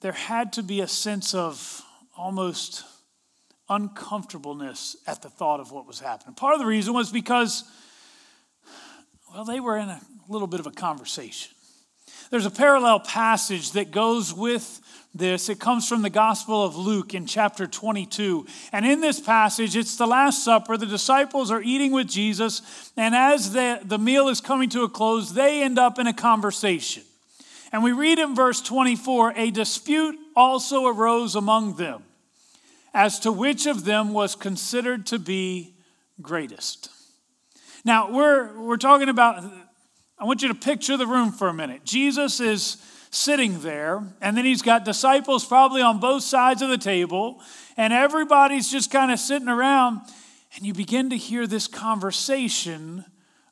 there 0.00 0.12
had 0.12 0.52
to 0.54 0.64
be 0.64 0.80
a 0.80 0.88
sense 0.88 1.32
of 1.32 1.82
almost 2.16 2.84
uncomfortableness 3.72 4.96
at 5.06 5.22
the 5.22 5.30
thought 5.30 5.58
of 5.58 5.72
what 5.72 5.86
was 5.86 5.98
happening. 5.98 6.34
Part 6.34 6.52
of 6.54 6.60
the 6.60 6.66
reason 6.66 6.92
was 6.92 7.10
because, 7.10 7.64
well, 9.32 9.44
they 9.44 9.60
were 9.60 9.78
in 9.78 9.88
a 9.88 10.00
little 10.28 10.46
bit 10.46 10.60
of 10.60 10.66
a 10.66 10.70
conversation. 10.70 11.54
There's 12.30 12.46
a 12.46 12.50
parallel 12.50 13.00
passage 13.00 13.72
that 13.72 13.90
goes 13.90 14.32
with 14.32 14.80
this. 15.14 15.48
It 15.48 15.58
comes 15.58 15.88
from 15.88 16.02
the 16.02 16.10
Gospel 16.10 16.64
of 16.64 16.76
Luke 16.76 17.14
in 17.14 17.26
chapter 17.26 17.66
22. 17.66 18.46
And 18.72 18.86
in 18.86 19.00
this 19.00 19.20
passage, 19.20 19.74
it's 19.76 19.96
the 19.96 20.06
Last 20.06 20.44
Supper. 20.44 20.76
The 20.76 20.86
disciples 20.86 21.50
are 21.50 21.62
eating 21.62 21.92
with 21.92 22.08
Jesus. 22.08 22.92
And 22.96 23.14
as 23.14 23.52
the, 23.52 23.80
the 23.84 23.98
meal 23.98 24.28
is 24.28 24.40
coming 24.40 24.68
to 24.70 24.82
a 24.82 24.88
close, 24.88 25.32
they 25.32 25.62
end 25.62 25.78
up 25.78 25.98
in 25.98 26.06
a 26.06 26.14
conversation. 26.14 27.04
And 27.70 27.82
we 27.82 27.92
read 27.92 28.18
in 28.18 28.34
verse 28.34 28.60
24 28.60 29.32
a 29.36 29.50
dispute 29.50 30.18
also 30.36 30.86
arose 30.86 31.34
among 31.36 31.76
them 31.76 32.02
as 32.94 33.18
to 33.20 33.32
which 33.32 33.66
of 33.66 33.84
them 33.84 34.12
was 34.12 34.34
considered 34.34 35.06
to 35.06 35.18
be 35.18 35.74
greatest. 36.20 36.90
Now, 37.84 38.10
we're, 38.12 38.60
we're 38.60 38.76
talking 38.76 39.08
about, 39.08 39.42
I 40.18 40.24
want 40.24 40.42
you 40.42 40.48
to 40.48 40.54
picture 40.54 40.96
the 40.96 41.06
room 41.06 41.32
for 41.32 41.48
a 41.48 41.54
minute. 41.54 41.84
Jesus 41.84 42.38
is 42.38 42.76
sitting 43.10 43.60
there, 43.60 44.02
and 44.20 44.36
then 44.36 44.44
he's 44.44 44.62
got 44.62 44.84
disciples 44.84 45.44
probably 45.44 45.82
on 45.82 46.00
both 46.00 46.22
sides 46.22 46.62
of 46.62 46.70
the 46.70 46.78
table, 46.78 47.40
and 47.76 47.92
everybody's 47.92 48.70
just 48.70 48.90
kind 48.90 49.10
of 49.10 49.18
sitting 49.18 49.48
around, 49.48 50.00
and 50.56 50.66
you 50.66 50.72
begin 50.72 51.10
to 51.10 51.16
hear 51.16 51.46
this 51.46 51.66
conversation 51.66 53.04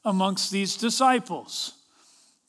amongst 0.05 0.51
these 0.51 0.77
disciples. 0.77 1.75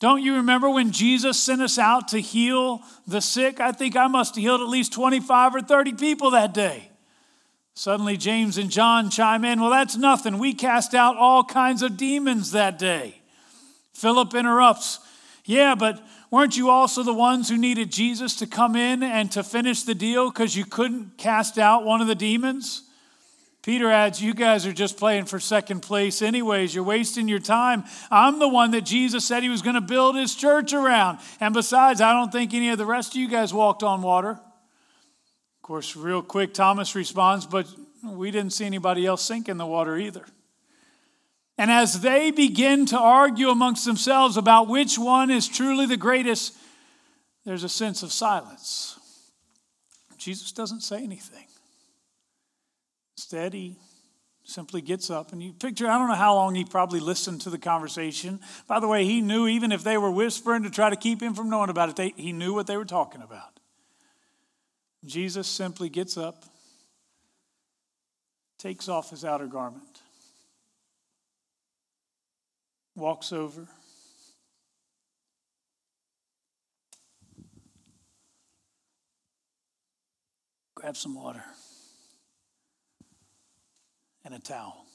Don't 0.01 0.23
you 0.23 0.37
remember 0.37 0.67
when 0.67 0.91
Jesus 0.91 1.39
sent 1.39 1.61
us 1.61 1.77
out 1.77 2.07
to 2.07 2.19
heal 2.19 2.81
the 3.05 3.21
sick? 3.21 3.59
I 3.59 3.71
think 3.71 3.95
I 3.95 4.07
must 4.07 4.33
have 4.33 4.41
healed 4.41 4.59
at 4.59 4.67
least 4.67 4.91
25 4.93 5.55
or 5.55 5.61
30 5.61 5.93
people 5.93 6.31
that 6.31 6.55
day. 6.55 6.89
Suddenly, 7.75 8.17
James 8.17 8.57
and 8.57 8.71
John 8.71 9.11
chime 9.11 9.45
in, 9.45 9.61
Well, 9.61 9.69
that's 9.69 9.95
nothing. 9.95 10.39
We 10.39 10.55
cast 10.55 10.95
out 10.95 11.17
all 11.17 11.43
kinds 11.43 11.83
of 11.83 11.97
demons 11.97 12.51
that 12.51 12.79
day. 12.79 13.21
Philip 13.93 14.33
interrupts, 14.33 14.99
Yeah, 15.45 15.75
but 15.75 16.03
weren't 16.31 16.57
you 16.57 16.71
also 16.71 17.03
the 17.03 17.13
ones 17.13 17.47
who 17.47 17.57
needed 17.57 17.91
Jesus 17.91 18.35
to 18.37 18.47
come 18.47 18.75
in 18.75 19.03
and 19.03 19.31
to 19.33 19.43
finish 19.43 19.83
the 19.83 19.93
deal 19.93 20.31
because 20.31 20.55
you 20.55 20.65
couldn't 20.65 21.19
cast 21.19 21.59
out 21.59 21.85
one 21.85 22.01
of 22.01 22.07
the 22.07 22.15
demons? 22.15 22.89
Peter 23.61 23.91
adds, 23.91 24.21
You 24.21 24.33
guys 24.33 24.65
are 24.65 24.73
just 24.73 24.97
playing 24.97 25.25
for 25.25 25.39
second 25.39 25.81
place, 25.81 26.21
anyways. 26.21 26.73
You're 26.73 26.83
wasting 26.83 27.27
your 27.27 27.39
time. 27.39 27.83
I'm 28.09 28.39
the 28.39 28.47
one 28.47 28.71
that 28.71 28.81
Jesus 28.81 29.23
said 29.25 29.43
he 29.43 29.49
was 29.49 29.61
going 29.61 29.75
to 29.75 29.81
build 29.81 30.15
his 30.15 30.33
church 30.33 30.73
around. 30.73 31.19
And 31.39 31.53
besides, 31.53 32.01
I 32.01 32.13
don't 32.13 32.31
think 32.31 32.53
any 32.53 32.69
of 32.69 32.77
the 32.77 32.85
rest 32.85 33.13
of 33.13 33.21
you 33.21 33.27
guys 33.27 33.53
walked 33.53 33.83
on 33.83 34.01
water. 34.01 34.31
Of 34.31 35.61
course, 35.61 35.95
real 35.95 36.23
quick, 36.23 36.53
Thomas 36.53 36.95
responds, 36.95 37.45
But 37.45 37.67
we 38.03 38.31
didn't 38.31 38.53
see 38.53 38.65
anybody 38.65 39.05
else 39.05 39.21
sink 39.21 39.47
in 39.47 39.57
the 39.57 39.65
water 39.65 39.95
either. 39.95 40.25
And 41.57 41.69
as 41.69 42.01
they 42.01 42.31
begin 42.31 42.87
to 42.87 42.97
argue 42.97 43.49
amongst 43.49 43.85
themselves 43.85 44.37
about 44.37 44.67
which 44.67 44.97
one 44.97 45.29
is 45.29 45.47
truly 45.47 45.85
the 45.85 45.97
greatest, 45.97 46.55
there's 47.45 47.63
a 47.63 47.69
sense 47.69 48.01
of 48.01 48.11
silence. 48.11 48.97
Jesus 50.17 50.51
doesn't 50.51 50.81
say 50.81 51.03
anything. 51.03 51.45
Instead, 53.21 53.53
he 53.53 53.75
simply 54.43 54.81
gets 54.81 55.11
up 55.11 55.31
and 55.31 55.43
you 55.43 55.53
picture, 55.53 55.87
I 55.87 55.99
don't 55.99 56.07
know 56.07 56.15
how 56.15 56.33
long 56.33 56.55
he 56.55 56.65
probably 56.65 56.99
listened 56.99 57.41
to 57.41 57.51
the 57.51 57.59
conversation. 57.59 58.39
By 58.65 58.79
the 58.79 58.87
way, 58.87 59.05
he 59.05 59.21
knew 59.21 59.47
even 59.47 59.71
if 59.71 59.83
they 59.83 59.95
were 59.95 60.09
whispering 60.09 60.63
to 60.63 60.71
try 60.71 60.89
to 60.89 60.95
keep 60.95 61.21
him 61.21 61.35
from 61.35 61.47
knowing 61.47 61.69
about 61.69 61.89
it, 61.89 61.95
they, 61.95 62.13
he 62.17 62.33
knew 62.33 62.51
what 62.55 62.65
they 62.65 62.77
were 62.77 62.83
talking 62.83 63.21
about. 63.21 63.59
Jesus 65.05 65.47
simply 65.47 65.87
gets 65.87 66.17
up, 66.17 66.45
takes 68.57 68.89
off 68.89 69.11
his 69.11 69.23
outer 69.23 69.45
garment, 69.45 70.01
walks 72.95 73.31
over. 73.31 73.67
Grab 80.73 80.97
some 80.97 81.13
water 81.13 81.43
and 84.23 84.33
a 84.33 84.39
towel. 84.39 84.85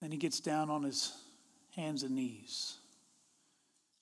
Then 0.00 0.10
he 0.10 0.18
gets 0.18 0.40
down 0.40 0.70
on 0.70 0.82
his 0.82 1.12
hands 1.74 2.02
and 2.02 2.14
knees 2.14 2.76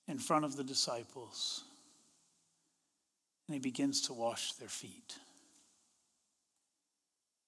in 0.07 0.19
front 0.19 0.45
of 0.45 0.55
the 0.55 0.63
disciples 0.63 1.63
and 3.47 3.53
he 3.53 3.59
begins 3.59 4.01
to 4.01 4.13
wash 4.13 4.53
their 4.53 4.69
feet. 4.69 5.17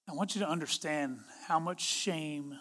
I 0.08 0.12
want 0.12 0.34
you 0.34 0.40
to 0.42 0.48
understand 0.48 1.18
how 1.48 1.58
much 1.58 1.80
shame 1.80 2.56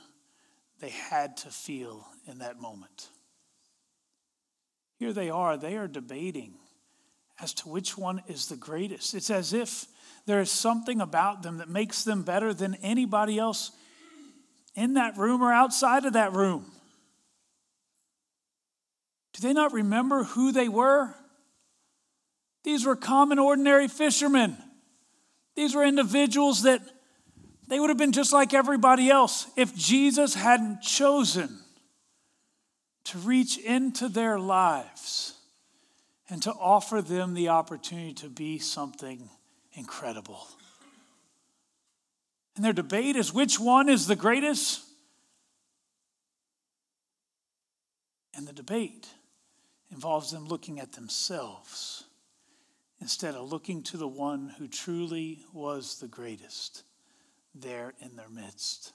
they 0.79 0.89
had 0.89 1.37
to 1.37 1.49
feel 1.49 2.07
in 2.27 2.39
that 2.39 2.59
moment. 2.59 3.09
Here 4.97 5.13
they 5.13 5.29
are, 5.29 5.57
they 5.57 5.77
are 5.77 5.87
debating 5.87 6.55
as 7.39 7.53
to 7.55 7.69
which 7.69 7.97
one 7.97 8.21
is 8.27 8.47
the 8.47 8.55
greatest. 8.55 9.13
It's 9.13 9.29
as 9.29 9.53
if 9.53 9.87
there 10.25 10.41
is 10.41 10.51
something 10.51 11.01
about 11.01 11.43
them 11.43 11.57
that 11.57 11.69
makes 11.69 12.03
them 12.03 12.23
better 12.23 12.53
than 12.53 12.75
anybody 12.75 13.37
else 13.37 13.71
in 14.73 14.95
that 14.95 15.17
room 15.17 15.41
or 15.41 15.51
outside 15.53 16.05
of 16.05 16.13
that 16.13 16.33
room. 16.33 16.65
Do 19.33 19.47
they 19.47 19.53
not 19.53 19.73
remember 19.73 20.23
who 20.23 20.51
they 20.51 20.69
were? 20.69 21.13
These 22.63 22.85
were 22.85 22.95
common, 22.95 23.37
ordinary 23.37 23.87
fishermen. 23.87 24.57
These 25.55 25.75
were 25.75 25.83
individuals 25.83 26.63
that 26.63 26.81
they 27.67 27.79
would 27.79 27.89
have 27.89 27.97
been 27.97 28.11
just 28.11 28.33
like 28.33 28.53
everybody 28.53 29.09
else 29.09 29.47
if 29.55 29.75
Jesus 29.75 30.33
hadn't 30.33 30.81
chosen 30.81 31.59
to 33.05 33.17
reach 33.19 33.57
into 33.57 34.09
their 34.09 34.39
lives 34.39 35.33
and 36.29 36.41
to 36.43 36.51
offer 36.51 37.01
them 37.01 37.33
the 37.33 37.49
opportunity 37.49 38.13
to 38.13 38.29
be 38.29 38.57
something 38.57 39.29
incredible. 39.75 40.47
And 42.55 42.63
their 42.63 42.73
debate 42.73 43.15
is 43.15 43.33
which 43.33 43.59
one 43.59 43.89
is 43.89 44.07
the 44.07 44.15
greatest? 44.15 44.81
And 48.33 48.47
the 48.47 48.53
debate 48.53 49.07
involves 49.91 50.31
them 50.31 50.47
looking 50.47 50.79
at 50.79 50.93
themselves 50.93 52.05
instead 52.99 53.35
of 53.35 53.51
looking 53.51 53.83
to 53.83 53.97
the 53.97 54.07
one 54.07 54.53
who 54.57 54.67
truly 54.67 55.39
was 55.53 55.99
the 55.99 56.07
greatest 56.07 56.83
there 57.53 57.93
in 57.99 58.15
their 58.15 58.29
midst. 58.29 58.93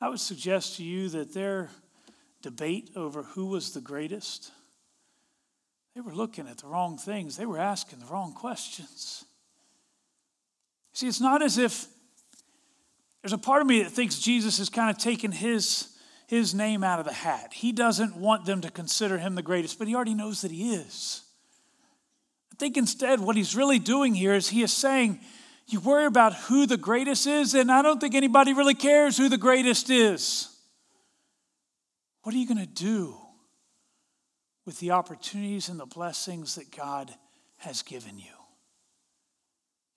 I 0.00 0.08
would 0.08 0.20
suggest 0.20 0.76
to 0.76 0.84
you 0.84 1.08
that 1.10 1.34
their 1.34 1.68
debate 2.42 2.90
over 2.96 3.22
who 3.22 3.46
was 3.46 3.72
the 3.72 3.80
greatest, 3.80 4.50
they 5.94 6.00
were 6.00 6.14
looking 6.14 6.48
at 6.48 6.58
the 6.58 6.68
wrong 6.68 6.96
things, 6.96 7.36
they 7.36 7.46
were 7.46 7.58
asking 7.58 7.98
the 7.98 8.06
wrong 8.06 8.32
questions. 8.32 9.24
See, 11.00 11.08
it's 11.08 11.18
not 11.18 11.40
as 11.40 11.56
if 11.56 11.86
there's 13.22 13.32
a 13.32 13.38
part 13.38 13.62
of 13.62 13.66
me 13.66 13.82
that 13.82 13.90
thinks 13.90 14.18
Jesus 14.18 14.58
has 14.58 14.68
kind 14.68 14.90
of 14.90 14.98
taken 14.98 15.32
his, 15.32 15.96
his 16.26 16.54
name 16.54 16.84
out 16.84 16.98
of 16.98 17.06
the 17.06 17.12
hat. 17.14 17.54
He 17.54 17.72
doesn't 17.72 18.16
want 18.16 18.44
them 18.44 18.60
to 18.60 18.70
consider 18.70 19.16
him 19.16 19.34
the 19.34 19.40
greatest, 19.40 19.78
but 19.78 19.88
he 19.88 19.94
already 19.94 20.12
knows 20.12 20.42
that 20.42 20.50
he 20.50 20.74
is. 20.74 21.22
I 22.52 22.56
think 22.56 22.76
instead, 22.76 23.18
what 23.18 23.34
he's 23.34 23.56
really 23.56 23.78
doing 23.78 24.14
here 24.14 24.34
is 24.34 24.50
he 24.50 24.60
is 24.62 24.74
saying, 24.74 25.20
You 25.68 25.80
worry 25.80 26.04
about 26.04 26.34
who 26.34 26.66
the 26.66 26.76
greatest 26.76 27.26
is, 27.26 27.54
and 27.54 27.72
I 27.72 27.80
don't 27.80 27.98
think 27.98 28.14
anybody 28.14 28.52
really 28.52 28.74
cares 28.74 29.16
who 29.16 29.30
the 29.30 29.38
greatest 29.38 29.88
is. 29.88 30.54
What 32.24 32.34
are 32.34 32.38
you 32.38 32.46
going 32.46 32.58
to 32.58 32.66
do 32.66 33.16
with 34.66 34.78
the 34.80 34.90
opportunities 34.90 35.70
and 35.70 35.80
the 35.80 35.86
blessings 35.86 36.56
that 36.56 36.76
God 36.76 37.10
has 37.56 37.80
given 37.80 38.18
you? 38.18 38.39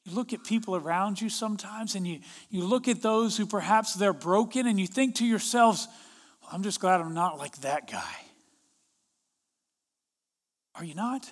You 0.05 0.13
look 0.13 0.33
at 0.33 0.43
people 0.43 0.75
around 0.75 1.21
you 1.21 1.29
sometimes 1.29 1.95
and 1.95 2.05
you, 2.05 2.19
you 2.49 2.65
look 2.65 2.87
at 2.87 3.01
those 3.01 3.37
who 3.37 3.45
perhaps 3.45 3.93
they're 3.93 4.13
broken 4.13 4.67
and 4.67 4.79
you 4.79 4.87
think 4.87 5.15
to 5.15 5.25
yourselves, 5.25 5.87
well, 6.41 6.51
I'm 6.53 6.63
just 6.63 6.79
glad 6.79 6.99
I'm 6.99 7.13
not 7.13 7.37
like 7.37 7.55
that 7.61 7.89
guy. 7.89 8.15
Are 10.75 10.83
you 10.83 10.93
not? 10.93 11.31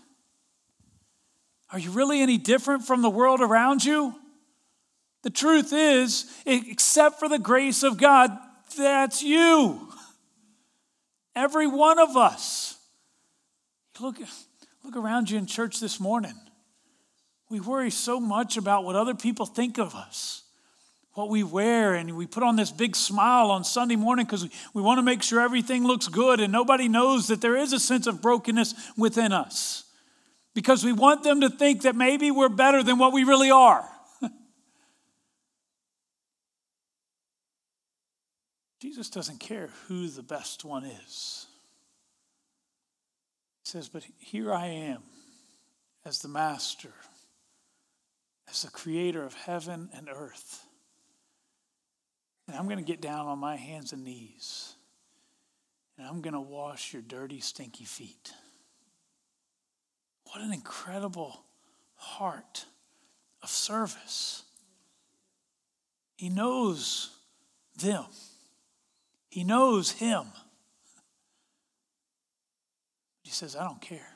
Are 1.72 1.80
you 1.80 1.92
really 1.92 2.22
any 2.22 2.38
different 2.38 2.84
from 2.86 3.02
the 3.02 3.10
world 3.10 3.42
around 3.42 3.84
you? 3.84 4.16
The 5.24 5.30
truth 5.30 5.74
is, 5.74 6.32
except 6.46 7.20
for 7.20 7.30
the 7.30 7.40
grace 7.40 7.84
of 7.84 7.98
God, 7.98 8.32
that's 8.78 9.22
you. 9.22 9.90
Every 11.36 11.68
one 11.68 12.00
of 12.00 12.16
us. 12.18 12.78
Look, 14.00 14.18
look 14.84 14.96
around 14.96 15.30
you 15.30 15.38
in 15.38 15.46
church 15.46 15.80
this 15.80 16.00
morning. 16.00 16.34
We 17.52 17.60
worry 17.60 17.92
so 17.92 18.20
much 18.22 18.56
about 18.56 18.86
what 18.86 18.96
other 18.96 19.14
people 19.14 19.46
think 19.46 19.78
of 19.78 19.94
us, 19.94 20.44
what 21.16 21.28
we 21.28 21.44
wear, 21.44 21.96
and 21.96 22.16
we 22.16 22.26
put 22.26 22.44
on 22.44 22.56
this 22.56 22.72
big 22.72 22.96
smile 22.96 23.52
on 23.52 23.66
Sunday 23.66 23.98
morning 23.98 24.26
because 24.26 24.44
we, 24.44 24.52
we 24.74 24.82
want 24.82 25.00
to 25.00 25.02
make 25.04 25.22
sure 25.22 25.42
everything 25.42 25.84
looks 25.84 26.08
good, 26.08 26.40
and 26.40 26.54
nobody 26.54 26.88
knows 26.88 27.28
that 27.28 27.42
there 27.42 27.58
is 27.58 27.74
a 27.74 27.80
sense 27.80 28.08
of 28.08 28.22
brokenness 28.22 28.74
within 28.98 29.34
us 29.34 29.84
because 30.54 30.86
we 30.86 30.94
want 30.94 31.24
them 31.24 31.42
to 31.42 31.50
think 31.50 31.82
that 31.82 31.94
maybe 31.94 32.32
we're 32.32 32.48
better 32.48 32.84
than 32.84 32.98
what 32.98 33.12
we 33.12 33.26
really 33.26 33.52
are. 33.52 33.84
Jesus 38.82 39.10
doesn't 39.10 39.42
care 39.42 39.72
who 39.90 40.08
the 40.08 40.24
best 40.24 40.64
one 40.64 40.86
is. 40.86 41.48
He 43.66 43.72
says, 43.72 43.90
But 43.90 44.06
here 44.20 44.54
I 44.54 44.68
am 44.68 45.04
as 46.06 46.20
the 46.20 46.30
master 46.30 46.94
as 48.52 48.64
the 48.64 48.70
creator 48.70 49.24
of 49.24 49.34
heaven 49.34 49.90
and 49.96 50.10
earth. 50.14 50.66
And 52.48 52.56
I'm 52.58 52.66
going 52.66 52.78
to 52.78 52.84
get 52.84 53.02
down 53.02 53.28
on 53.28 53.40
my 53.40 53.56
hands 53.56 53.94
and 53.94 54.04
knees 54.04 54.76
and 56.02 56.10
I'm 56.10 56.22
going 56.22 56.34
to 56.34 56.42
wash 56.42 56.94
your 56.94 57.04
dirty, 57.04 57.40
stinky 57.40 57.86
feet. 57.86 58.34
What 60.26 60.42
an 60.42 60.52
incredible 60.52 61.44
heart 61.94 62.66
of 63.44 63.50
service. 63.50 64.42
He 66.18 66.30
knows 66.30 67.12
them, 67.80 68.06
He 69.30 69.44
knows 69.44 69.92
Him. 69.92 70.26
He 73.22 73.30
says, 73.30 73.56
I 73.56 73.64
don't 73.64 73.82
care 73.82 74.16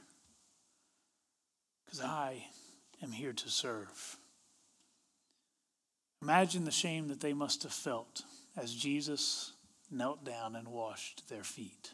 because 1.86 2.02
I 2.02 2.48
am 3.04 3.12
here 3.12 3.32
to 3.32 3.50
serve. 3.50 4.18
Imagine 6.26 6.66
the 6.66 6.72
shame 6.72 7.10
that 7.10 7.20
they 7.20 7.34
must 7.34 7.62
have 7.62 7.72
felt 7.72 8.24
as 8.58 8.74
Jesus 8.74 9.52
knelt 9.92 10.26
down 10.26 10.56
and 10.56 10.68
washed 10.68 11.30
their 11.30 11.44
feet. 11.44 11.92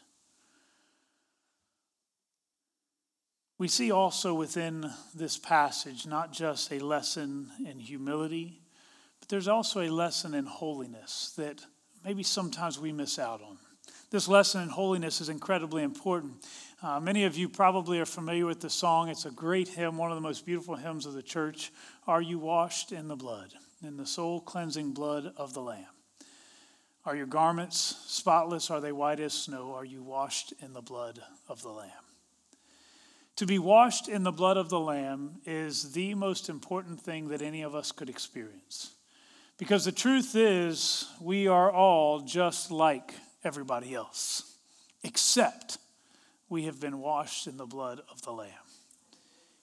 We 3.58 3.68
see 3.68 3.92
also 3.92 4.32
within 4.32 4.90
this 5.14 5.36
passage 5.36 6.06
not 6.06 6.32
just 6.32 6.72
a 6.72 6.78
lesson 6.78 7.50
in 7.68 7.78
humility, 7.78 8.62
but 9.20 9.28
there's 9.28 9.48
also 9.48 9.82
a 9.82 9.90
lesson 9.90 10.32
in 10.32 10.46
holiness 10.46 11.34
that 11.36 11.60
maybe 12.02 12.22
sometimes 12.22 12.78
we 12.78 12.90
miss 12.90 13.18
out 13.18 13.42
on. 13.42 13.58
This 14.08 14.28
lesson 14.28 14.62
in 14.62 14.70
holiness 14.70 15.20
is 15.20 15.28
incredibly 15.28 15.82
important. 15.82 16.36
Uh, 16.82 16.98
many 17.00 17.24
of 17.24 17.36
you 17.36 17.50
probably 17.50 18.00
are 18.00 18.06
familiar 18.06 18.46
with 18.46 18.62
the 18.62 18.70
song. 18.70 19.10
It's 19.10 19.26
a 19.26 19.30
great 19.30 19.68
hymn, 19.68 19.98
one 19.98 20.10
of 20.10 20.16
the 20.16 20.22
most 20.22 20.46
beautiful 20.46 20.76
hymns 20.76 21.04
of 21.04 21.12
the 21.12 21.22
church. 21.22 21.70
Are 22.06 22.22
you 22.22 22.38
washed 22.38 22.92
in 22.92 23.08
the 23.08 23.16
blood? 23.16 23.52
In 23.82 23.96
the 23.96 24.06
soul 24.06 24.40
cleansing 24.40 24.92
blood 24.92 25.32
of 25.36 25.54
the 25.54 25.60
Lamb. 25.60 25.86
Are 27.04 27.16
your 27.16 27.26
garments 27.26 27.96
spotless? 28.06 28.70
Are 28.70 28.80
they 28.80 28.92
white 28.92 29.18
as 29.18 29.32
snow? 29.32 29.74
Are 29.74 29.84
you 29.84 30.02
washed 30.02 30.52
in 30.60 30.72
the 30.72 30.82
blood 30.82 31.20
of 31.48 31.62
the 31.62 31.70
Lamb? 31.70 31.90
To 33.36 33.46
be 33.46 33.58
washed 33.58 34.08
in 34.08 34.22
the 34.22 34.30
blood 34.30 34.56
of 34.56 34.68
the 34.68 34.78
Lamb 34.78 35.40
is 35.44 35.92
the 35.92 36.14
most 36.14 36.48
important 36.48 37.00
thing 37.00 37.28
that 37.28 37.42
any 37.42 37.62
of 37.62 37.74
us 37.74 37.90
could 37.90 38.08
experience. 38.08 38.92
Because 39.58 39.84
the 39.84 39.92
truth 39.92 40.36
is, 40.36 41.08
we 41.20 41.48
are 41.48 41.70
all 41.70 42.20
just 42.20 42.70
like 42.70 43.14
everybody 43.42 43.94
else, 43.94 44.56
except 45.02 45.78
we 46.48 46.64
have 46.64 46.80
been 46.80 46.98
washed 46.98 47.46
in 47.46 47.56
the 47.56 47.66
blood 47.66 48.00
of 48.10 48.22
the 48.22 48.32
Lamb. 48.32 48.50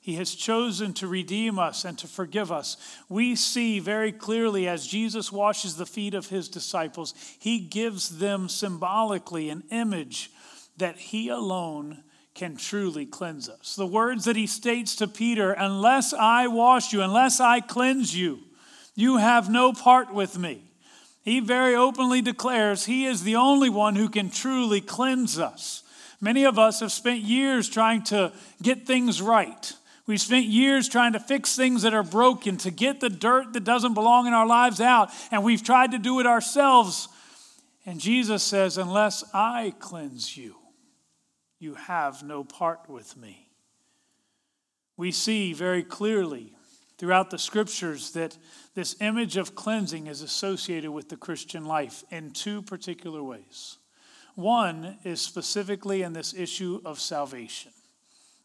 He 0.10 0.16
has 0.16 0.34
chosen 0.34 0.94
to 0.94 1.08
redeem 1.08 1.60
us 1.60 1.86
and 1.86 1.96
to 2.00 2.08
forgive 2.08 2.52
us. 2.52 2.78
We 3.10 3.36
see 3.36 3.78
very 3.78 4.12
clearly 4.12 4.68
as 4.68 4.88
Jesus 4.88 5.32
washes 5.32 5.76
the 5.76 5.86
feet 5.86 6.16
of 6.16 6.30
his 6.30 6.50
disciples, 6.50 7.14
he 7.38 7.60
gives 7.60 8.18
them 8.18 8.50
symbolically 8.50 9.52
an 9.52 9.62
image 9.70 10.32
that 10.78 10.98
he 10.98 11.30
alone 11.30 12.04
can 12.34 12.58
truly 12.58 13.06
cleanse 13.06 13.50
us. 13.50 13.76
The 13.76 13.86
words 13.86 14.26
that 14.26 14.36
he 14.36 14.48
states 14.48 14.96
to 14.96 15.08
Peter, 15.08 15.52
unless 15.52 16.12
I 16.12 16.48
wash 16.48 16.92
you, 16.92 17.04
unless 17.04 17.40
I 17.40 17.60
cleanse 17.60 18.18
you, 18.18 18.40
you 18.96 19.18
have 19.18 19.48
no 19.48 19.74
part 19.74 20.12
with 20.12 20.40
me. 20.40 20.64
He 21.22 21.40
very 21.40 21.76
openly 21.76 22.24
declares 22.24 22.86
he 22.86 23.06
is 23.06 23.22
the 23.22 23.36
only 23.36 23.70
one 23.70 23.96
who 23.96 24.10
can 24.10 24.32
truly 24.32 24.82
cleanse 24.82 25.38
us. 25.38 25.84
Many 26.20 26.46
of 26.46 26.58
us 26.58 26.80
have 26.80 26.92
spent 26.92 27.22
years 27.22 27.70
trying 27.70 28.02
to 28.06 28.34
get 28.60 28.88
things 28.88 29.22
right. 29.22 29.72
We've 30.10 30.20
spent 30.20 30.48
years 30.48 30.90
trying 30.90 31.14
to 31.14 31.20
fix 31.20 31.56
things 31.56 31.84
that 31.84 31.94
are 31.94 32.02
broken, 32.02 32.58
to 32.58 32.72
get 32.72 33.00
the 33.00 33.12
dirt 33.12 33.54
that 33.54 33.64
doesn't 33.64 33.94
belong 33.94 34.26
in 34.26 34.34
our 34.34 34.48
lives 34.48 34.82
out, 34.82 35.12
and 35.30 35.44
we've 35.44 35.62
tried 35.62 35.92
to 35.92 36.00
do 36.00 36.20
it 36.20 36.26
ourselves. 36.26 37.08
And 37.86 38.00
Jesus 38.00 38.42
says, 38.42 38.80
Unless 38.80 39.24
I 39.36 39.76
cleanse 39.78 40.36
you, 40.36 40.56
you 41.60 41.76
have 41.76 42.24
no 42.24 42.44
part 42.44 42.90
with 42.90 43.18
me. 43.18 43.52
We 44.98 45.12
see 45.12 45.54
very 45.54 45.84
clearly 45.84 46.56
throughout 46.98 47.30
the 47.30 47.38
scriptures 47.38 48.10
that 48.14 48.36
this 48.74 48.96
image 49.02 49.38
of 49.38 49.54
cleansing 49.54 50.08
is 50.08 50.24
associated 50.24 50.90
with 50.90 51.10
the 51.10 51.18
Christian 51.18 51.66
life 51.66 52.04
in 52.10 52.32
two 52.32 52.64
particular 52.64 53.22
ways. 53.22 53.78
One 54.34 54.98
is 55.04 55.22
specifically 55.22 56.02
in 56.02 56.14
this 56.14 56.34
issue 56.34 56.82
of 56.84 57.00
salvation. 57.00 57.74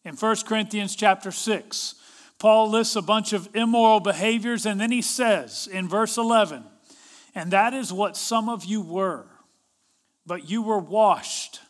In 0.04 0.16
1 0.16 0.36
Corinthians 0.46 0.94
chapter 0.94 1.30
6, 1.30 1.94
Paul 2.38 2.70
lists 2.70 2.96
a 2.96 3.02
bunch 3.02 3.32
of 3.32 3.48
immoral 3.54 4.00
behaviors, 4.00 4.66
and 4.66 4.80
then 4.80 4.90
he 4.90 5.02
says 5.02 5.66
in 5.70 5.88
verse 5.88 6.18
11, 6.18 6.64
and 7.34 7.50
that 7.52 7.74
is 7.74 7.92
what 7.92 8.16
some 8.16 8.48
of 8.48 8.64
you 8.64 8.80
were, 8.80 9.26
but 10.26 10.48
you 10.48 10.62
were 10.62 10.78
washed 10.78 11.60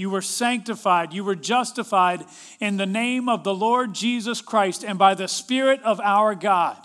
you 0.00 0.08
were 0.08 0.22
sanctified. 0.22 1.12
You 1.12 1.24
were 1.24 1.34
justified 1.34 2.24
in 2.58 2.78
the 2.78 2.86
name 2.86 3.28
of 3.28 3.44
the 3.44 3.54
Lord 3.54 3.92
Jesus 3.92 4.40
Christ 4.40 4.82
and 4.82 4.98
by 4.98 5.14
the 5.14 5.28
Spirit 5.28 5.82
of 5.82 6.00
our 6.00 6.34
God. 6.34 6.78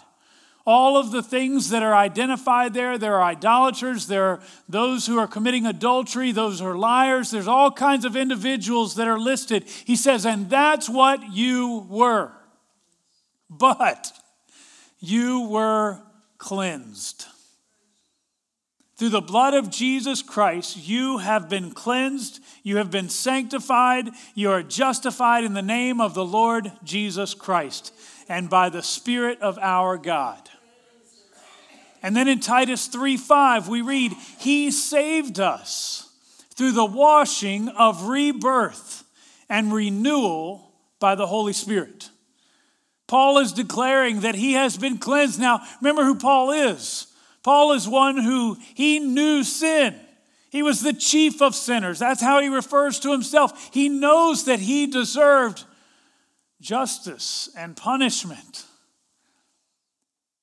All 0.65 0.97
of 0.97 1.11
the 1.11 1.21
things 1.21 1.69
that 1.69 1.83
are 1.83 1.93
identified 1.93 2.73
there, 2.73 2.97
there 2.97 3.15
are 3.15 3.23
idolaters, 3.23 4.07
there 4.07 4.25
are 4.25 4.39
those 4.67 5.05
who 5.05 5.19
are 5.19 5.27
committing 5.27 5.67
adultery, 5.67 6.31
those 6.31 6.59
who 6.59 6.65
are 6.65 6.77
liars, 6.77 7.29
there's 7.29 7.47
all 7.47 7.71
kinds 7.71 8.03
of 8.03 8.15
individuals 8.15 8.95
that 8.95 9.07
are 9.07 9.19
listed. 9.19 9.63
He 9.63 9.95
says, 9.95 10.25
and 10.25 10.49
that's 10.49 10.89
what 10.89 11.31
you 11.31 11.85
were. 11.87 12.31
But 13.47 14.11
you 14.99 15.47
were 15.47 16.01
cleansed. 16.39 17.27
Through 18.97 19.09
the 19.09 19.21
blood 19.21 19.53
of 19.53 19.69
Jesus 19.69 20.21
Christ, 20.21 20.77
you 20.77 21.17
have 21.17 21.49
been 21.49 21.71
cleansed, 21.71 22.39
you 22.63 22.77
have 22.77 22.89
been 22.89 23.09
sanctified, 23.09 24.09
you 24.33 24.49
are 24.49 24.63
justified 24.63 25.43
in 25.43 25.53
the 25.53 25.61
name 25.61 26.01
of 26.01 26.13
the 26.13 26.25
Lord 26.25 26.71
Jesus 26.83 27.33
Christ 27.33 27.93
and 28.29 28.49
by 28.49 28.69
the 28.69 28.81
Spirit 28.81 29.41
of 29.41 29.59
our 29.59 29.97
God. 29.97 30.49
And 32.05 32.15
then 32.15 32.27
in 32.27 32.39
Titus 32.39 32.85
3 32.85 33.17
5, 33.17 33.67
we 33.67 33.81
read, 33.81 34.13
He 34.37 34.69
saved 34.69 35.39
us 35.39 36.07
through 36.53 36.73
the 36.73 36.85
washing 36.85 37.67
of 37.67 38.03
rebirth 38.03 39.03
and 39.49 39.73
renewal 39.73 40.71
by 40.99 41.15
the 41.15 41.25
Holy 41.25 41.51
Spirit. 41.51 42.11
Paul 43.07 43.39
is 43.39 43.53
declaring 43.53 44.19
that 44.19 44.35
he 44.35 44.53
has 44.53 44.77
been 44.77 44.99
cleansed. 44.99 45.39
Now, 45.39 45.63
remember 45.81 46.03
who 46.03 46.13
Paul 46.13 46.51
is. 46.51 47.07
Paul 47.41 47.73
is 47.73 47.87
one 47.87 48.17
who 48.17 48.55
he 48.75 48.99
knew 48.99 49.43
sin. 49.43 49.99
He 50.51 50.61
was 50.61 50.81
the 50.81 50.93
chief 50.93 51.41
of 51.41 51.55
sinners. 51.55 51.97
That's 51.97 52.21
how 52.21 52.39
he 52.39 52.49
refers 52.49 52.99
to 52.99 53.11
himself. 53.11 53.71
He 53.73 53.89
knows 53.89 54.45
that 54.45 54.59
he 54.59 54.85
deserved 54.85 55.63
justice 56.61 57.49
and 57.57 57.75
punishment. 57.75 58.65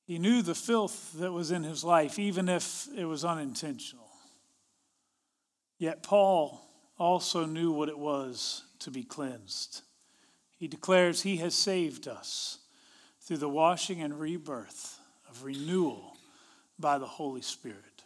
He 0.05 0.19
knew 0.19 0.43
the 0.43 0.55
filth 0.55 1.13
that 1.15 1.33
was 1.33 1.51
in 1.51 1.63
his 1.63 1.85
life, 1.85 2.19
even 2.19 2.49
if 2.49 2.89
it 2.97 3.05
was 3.05 3.25
unintentional. 3.25 4.09
Yet 5.79 6.03
Paul 6.03 6.65
also 6.99 7.45
knew 7.45 7.73
what 7.73 7.89
it 7.89 7.99
was 7.99 8.65
to 8.81 8.91
be 8.91 9.03
cleansed. 9.03 9.83
He 10.57 10.69
declares 10.69 11.23
he 11.23 11.39
has 11.39 11.55
saved 11.55 12.07
us 12.07 12.59
through 13.21 13.39
the 13.39 13.49
washing 13.49 14.01
and 14.01 14.19
rebirth 14.19 14.99
of 15.29 15.45
renewal 15.45 16.17
by 16.79 16.99
the 16.99 17.07
Holy 17.07 17.43
Spirit. 17.43 18.05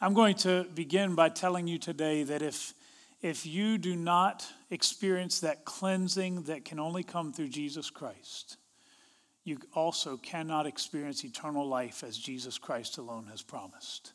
I'm 0.00 0.14
going 0.14 0.36
to 0.36 0.66
begin 0.74 1.14
by 1.14 1.28
telling 1.28 1.66
you 1.66 1.78
today 1.78 2.22
that 2.24 2.42
if, 2.42 2.74
if 3.22 3.46
you 3.46 3.78
do 3.78 3.96
not 3.96 4.46
experience 4.70 5.40
that 5.40 5.64
cleansing 5.64 6.42
that 6.42 6.64
can 6.64 6.78
only 6.78 7.02
come 7.02 7.32
through 7.32 7.48
Jesus 7.48 7.88
Christ, 7.90 8.56
you 9.46 9.58
also 9.74 10.16
cannot 10.16 10.66
experience 10.66 11.24
eternal 11.24 11.66
life 11.68 12.02
as 12.02 12.18
Jesus 12.18 12.58
Christ 12.58 12.98
alone 12.98 13.28
has 13.30 13.42
promised. 13.42 14.12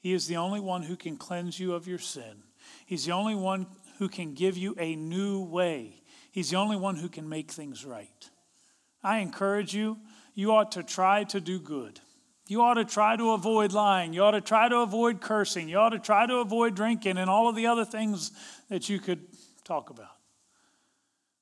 He 0.00 0.12
is 0.12 0.26
the 0.26 0.36
only 0.36 0.60
one 0.60 0.82
who 0.82 0.96
can 0.96 1.16
cleanse 1.16 1.58
you 1.58 1.72
of 1.72 1.88
your 1.88 1.98
sin. 1.98 2.42
He's 2.84 3.06
the 3.06 3.12
only 3.12 3.34
one 3.34 3.66
who 3.98 4.06
can 4.06 4.34
give 4.34 4.58
you 4.58 4.76
a 4.78 4.96
new 4.96 5.42
way. 5.42 6.02
He's 6.30 6.50
the 6.50 6.58
only 6.58 6.76
one 6.76 6.96
who 6.96 7.08
can 7.08 7.26
make 7.26 7.50
things 7.50 7.86
right. 7.86 8.30
I 9.02 9.20
encourage 9.20 9.74
you, 9.74 9.96
you 10.34 10.52
ought 10.52 10.72
to 10.72 10.82
try 10.82 11.24
to 11.24 11.40
do 11.40 11.58
good. 11.58 12.00
You 12.46 12.60
ought 12.60 12.74
to 12.74 12.84
try 12.84 13.16
to 13.16 13.30
avoid 13.30 13.72
lying. 13.72 14.12
You 14.12 14.24
ought 14.24 14.32
to 14.32 14.42
try 14.42 14.68
to 14.68 14.80
avoid 14.80 15.22
cursing. 15.22 15.70
You 15.70 15.78
ought 15.78 15.90
to 15.90 15.98
try 15.98 16.26
to 16.26 16.36
avoid 16.36 16.74
drinking 16.74 17.16
and 17.16 17.30
all 17.30 17.48
of 17.48 17.56
the 17.56 17.68
other 17.68 17.86
things 17.86 18.30
that 18.68 18.90
you 18.90 18.98
could 18.98 19.22
talk 19.64 19.88
about. 19.88 20.08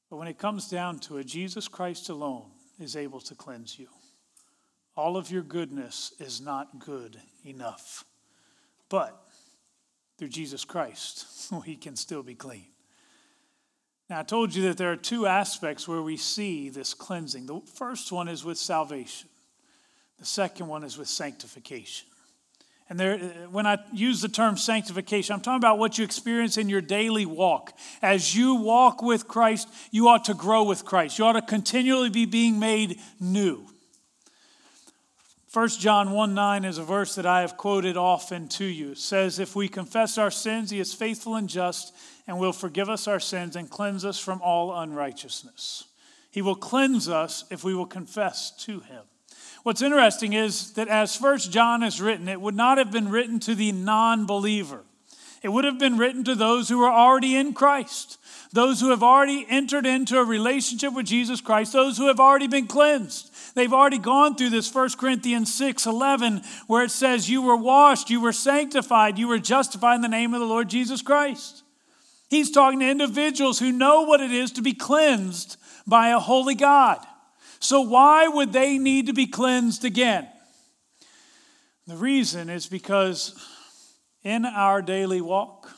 But 0.09 0.19
when 0.19 0.29
it 0.29 0.39
comes 0.39 0.69
down 0.69 1.01
to 1.01 1.17
it, 1.17 1.27
Jesus 1.27 1.67
Christ 1.67 2.09
alone 2.09 2.53
is 2.83 2.97
able 2.97 3.21
to 3.21 3.35
cleanse 3.35 3.79
you. 3.79 3.89
All 4.97 5.17
of 5.17 5.31
your 5.31 5.43
goodness 5.43 6.13
is 6.19 6.41
not 6.41 6.79
good 6.79 7.19
enough. 7.45 8.05
But 8.89 9.19
through 10.19 10.29
Jesus 10.29 10.65
Christ, 10.65 11.27
we 11.67 11.77
can 11.77 11.97
still 11.97 12.23
be 12.23 12.35
clean. 12.35 12.67
Now, 14.11 14.21
I 14.21 14.25
told 14.25 14.55
you 14.55 14.65
that 14.65 14.77
there 14.77 14.93
are 14.93 14.97
two 14.97 15.27
aspects 15.27 15.89
where 15.89 16.03
we 16.03 16.19
see 16.19 16.69
this 16.69 16.93
cleansing. 16.93 17.47
The 17.47 17.61
first 17.75 18.13
one 18.13 18.29
is 18.29 18.45
with 18.45 18.59
salvation. 18.59 19.31
The 20.19 20.27
second 20.27 20.69
one 20.69 20.85
is 20.85 20.99
with 20.99 21.09
sanctification. 21.09 22.09
And 22.93 23.01
there, 23.01 23.17
when 23.51 23.67
I 23.67 23.79
use 23.95 24.21
the 24.21 24.29
term 24.29 24.59
sanctification, 24.59 25.33
I'm 25.33 25.41
talking 25.41 25.57
about 25.57 25.79
what 25.79 25.97
you 25.97 26.05
experience 26.05 26.59
in 26.59 26.69
your 26.69 26.83
daily 26.83 27.25
walk. 27.25 27.73
As 28.03 28.37
you 28.37 28.57
walk 28.57 29.01
with 29.01 29.27
Christ, 29.27 29.67
you 29.91 30.09
ought 30.09 30.27
to 30.27 30.35
grow 30.35 30.65
with 30.65 30.85
Christ. 30.85 31.19
You 31.19 31.25
ought 31.25 31.33
to 31.33 31.41
continually 31.41 32.11
be 32.11 32.27
being 32.27 32.59
made 32.59 33.01
new. 33.19 33.65
1 35.55 35.69
John 35.71 36.11
1 36.11 36.35
9 36.35 36.67
is 36.67 36.77
a 36.77 36.85
verse 36.85 37.15
that 37.15 37.25
I 37.25 37.41
have 37.41 37.57
quoted 37.57 37.97
often 37.97 38.47
to 38.49 38.67
you. 38.67 38.91
It 38.91 38.99
says, 38.99 39.39
If 39.39 39.57
we 39.57 39.69
confess 39.69 40.19
our 40.19 40.31
sins, 40.31 40.69
he 40.69 40.79
is 40.79 40.93
faithful 40.93 41.37
and 41.37 41.49
just 41.49 41.95
and 42.27 42.39
will 42.39 42.53
forgive 42.53 42.91
us 42.91 43.09
our 43.09 43.21
sins 43.21 43.57
and 43.57 43.71
cleanse 43.71 44.05
us 44.05 44.19
from 44.19 44.43
all 44.43 44.79
unrighteousness. 44.79 45.85
He 46.31 46.43
will 46.43 46.57
cleanse 46.57 47.09
us 47.09 47.47
if 47.51 47.65
we 47.65 47.75
will 47.75 47.87
confess 47.87 48.51
to 48.67 48.81
him. 48.81 49.05
What's 49.63 49.83
interesting 49.83 50.33
is 50.33 50.73
that 50.73 50.89
as 50.89 51.15
First 51.15 51.53
John 51.53 51.83
is 51.83 52.01
written, 52.01 52.29
it 52.29 52.41
would 52.41 52.57
not 52.57 52.79
have 52.79 52.91
been 52.91 53.11
written 53.11 53.39
to 53.41 53.55
the 53.55 53.71
non 53.73 54.27
believer. 54.27 54.83
It 55.43 55.49
would 55.49 55.65
have 55.65 55.79
been 55.79 55.99
written 55.99 56.25
to 56.25 56.35
those 56.35 56.69
who 56.69 56.83
are 56.83 56.93
already 56.93 57.37
in 57.37 57.53
Christ, 57.53 58.19
those 58.53 58.81
who 58.81 58.91
have 58.91 59.03
already 59.03 59.45
entered 59.49 59.87
into 59.87 60.19
a 60.19 60.25
relationship 60.25 60.95
with 60.95 61.07
Jesus 61.07 61.41
Christ, 61.41 61.73
those 61.73 61.99
who 61.99 62.07
have 62.07 62.21
already 62.21 62.47
been 62.47 62.67
cleansed. 62.67 63.31
They've 63.55 63.73
already 63.73 63.99
gone 63.99 64.37
through 64.37 64.51
this 64.51 64.73
1 64.73 64.91
Corinthians 64.99 65.53
6 65.53 65.87
11, 65.87 66.43
where 66.67 66.85
it 66.85 66.91
says, 66.91 67.29
You 67.29 67.43
were 67.43 67.57
washed, 67.57 68.11
you 68.11 68.21
were 68.21 68.33
sanctified, 68.33 69.19
you 69.19 69.29
were 69.29 69.39
justified 69.39 69.97
in 69.97 70.01
the 70.01 70.09
name 70.09 70.33
of 70.33 70.41
the 70.41 70.47
Lord 70.47 70.69
Jesus 70.69 71.03
Christ. 71.03 71.63
He's 72.29 72.51
talking 72.51 72.81
to 72.81 72.91
individuals 72.91 73.59
who 73.59 73.73
know 73.73 74.03
what 74.03 74.21
it 74.21 74.33
is 74.33 74.53
to 74.53 74.63
be 74.63 74.73
cleansed 74.73 75.57
by 75.87 76.09
a 76.09 76.19
holy 76.19 76.55
God. 76.55 77.05
So, 77.63 77.83
why 77.83 78.27
would 78.27 78.53
they 78.53 78.77
need 78.77 79.07
to 79.07 79.13
be 79.13 79.29
cleansed 79.29 79.85
again? 79.85 80.27
The 81.87 81.95
reason 81.95 82.51
is 82.51 82.67
because 82.67 83.41
in 84.25 84.45
our 84.45 84.83
daily 84.83 85.21
walk, 85.21 85.71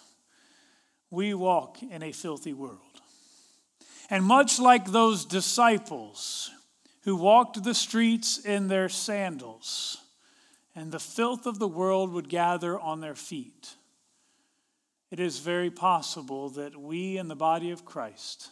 we 1.10 1.34
walk 1.34 1.82
in 1.82 2.02
a 2.02 2.10
filthy 2.10 2.54
world. 2.54 2.80
And 4.08 4.24
much 4.24 4.58
like 4.58 4.86
those 4.86 5.26
disciples 5.26 6.50
who 7.02 7.16
walked 7.16 7.62
the 7.62 7.74
streets 7.74 8.38
in 8.38 8.68
their 8.68 8.88
sandals 8.88 9.98
and 10.74 10.90
the 10.90 10.98
filth 10.98 11.44
of 11.44 11.58
the 11.58 11.68
world 11.68 12.12
would 12.12 12.30
gather 12.30 12.80
on 12.80 13.02
their 13.02 13.14
feet, 13.14 13.74
it 15.10 15.20
is 15.20 15.38
very 15.38 15.70
possible 15.70 16.48
that 16.48 16.80
we 16.80 17.18
in 17.18 17.28
the 17.28 17.36
body 17.36 17.70
of 17.70 17.84
Christ 17.84 18.48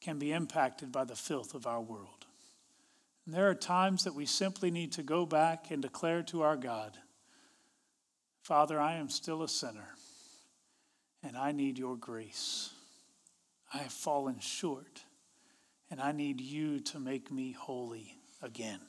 can 0.00 0.20
be 0.20 0.30
impacted 0.30 0.92
by 0.92 1.02
the 1.02 1.16
filth 1.16 1.54
of 1.54 1.66
our 1.66 1.80
world. 1.80 2.21
And 3.24 3.34
there 3.34 3.48
are 3.48 3.54
times 3.54 4.04
that 4.04 4.14
we 4.14 4.26
simply 4.26 4.70
need 4.70 4.92
to 4.92 5.02
go 5.02 5.24
back 5.26 5.70
and 5.70 5.80
declare 5.80 6.22
to 6.24 6.42
our 6.42 6.56
God, 6.56 6.96
Father, 8.42 8.80
I 8.80 8.94
am 8.94 9.08
still 9.08 9.42
a 9.44 9.48
sinner, 9.48 9.94
and 11.22 11.36
I 11.36 11.52
need 11.52 11.78
your 11.78 11.96
grace. 11.96 12.70
I 13.72 13.78
have 13.78 13.92
fallen 13.92 14.40
short, 14.40 15.04
and 15.90 16.00
I 16.00 16.10
need 16.10 16.40
you 16.40 16.80
to 16.80 16.98
make 16.98 17.30
me 17.30 17.52
holy 17.52 18.16
again. 18.42 18.80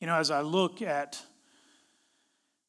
You 0.00 0.08
know, 0.08 0.16
as 0.16 0.32
I 0.32 0.40
look 0.40 0.82
at 0.82 1.22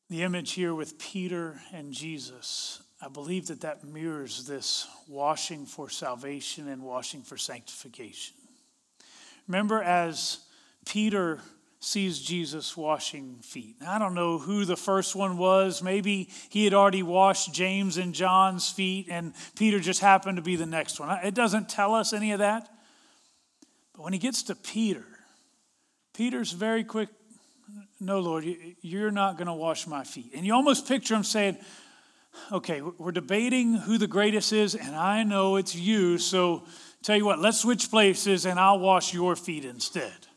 the 0.09 0.21
image 0.21 0.51
here 0.51 0.75
with 0.75 0.99
Peter 0.99 1.59
and 1.73 1.91
Jesus, 1.91 2.81
I 3.01 3.09
believe 3.09 3.47
that 3.47 3.61
that 3.61 3.83
mirrors 3.83 4.45
this 4.45 4.87
washing 5.07 5.65
for 5.65 5.89
salvation 5.89 6.67
and 6.67 6.83
washing 6.83 7.23
for 7.23 7.37
sanctification. 7.37 8.35
Remember, 9.47 9.81
as 9.81 10.39
Peter 10.86 11.39
sees 11.79 12.19
Jesus 12.19 12.75
washing 12.75 13.36
feet. 13.43 13.75
I 13.86 13.99
don't 13.99 14.15
know 14.15 14.39
who 14.39 14.65
the 14.65 14.75
first 14.75 15.15
one 15.15 15.38
was. 15.38 15.84
Maybe 15.84 16.29
he 16.49 16.63
had 16.63 16.73
already 16.73 17.03
washed 17.03 17.53
James 17.53 17.97
and 17.97 18.13
John's 18.13 18.69
feet, 18.69 19.08
and 19.10 19.34
Peter 19.55 19.79
just 19.79 19.99
happened 19.99 20.38
to 20.38 20.41
be 20.41 20.55
the 20.55 20.65
next 20.65 20.99
one. 20.99 21.15
It 21.23 21.36
doesn't 21.36 21.69
tell 21.69 21.93
us 21.93 22.12
any 22.12 22.31
of 22.31 22.39
that. 22.39 22.67
But 23.93 24.01
when 24.01 24.13
he 24.13 24.19
gets 24.19 24.43
to 24.43 24.55
Peter, 24.55 25.05
Peter's 26.13 26.51
very 26.51 26.84
quick 26.84 27.10
no, 27.99 28.19
Lord, 28.19 28.45
you're 28.81 29.12
not 29.12 29.38
going 29.38 29.47
to 29.47 29.53
wash 29.53 29.88
my 29.88 30.03
feet. 30.03 30.31
And 30.36 30.45
you 30.45 30.53
almost 30.53 30.88
picture 30.88 31.15
him 31.15 31.23
saying, 31.23 31.58
okay, 32.51 32.81
we're 32.81 33.12
debating 33.12 33.75
who 33.75 33.97
the 33.97 34.08
greatest 34.08 34.51
is, 34.51 34.75
and 34.75 34.95
I 34.95 35.23
know 35.23 35.55
it's 35.55 35.75
you, 35.75 36.17
so 36.17 36.65
tell 37.05 37.15
you 37.15 37.25
what, 37.25 37.39
let's 37.39 37.59
switch 37.59 37.89
places 37.89 38.45
and 38.45 38.59
I'll 38.59 38.79
wash 38.79 39.13
your 39.13 39.35
feet 39.35 39.63
instead. 39.63 40.27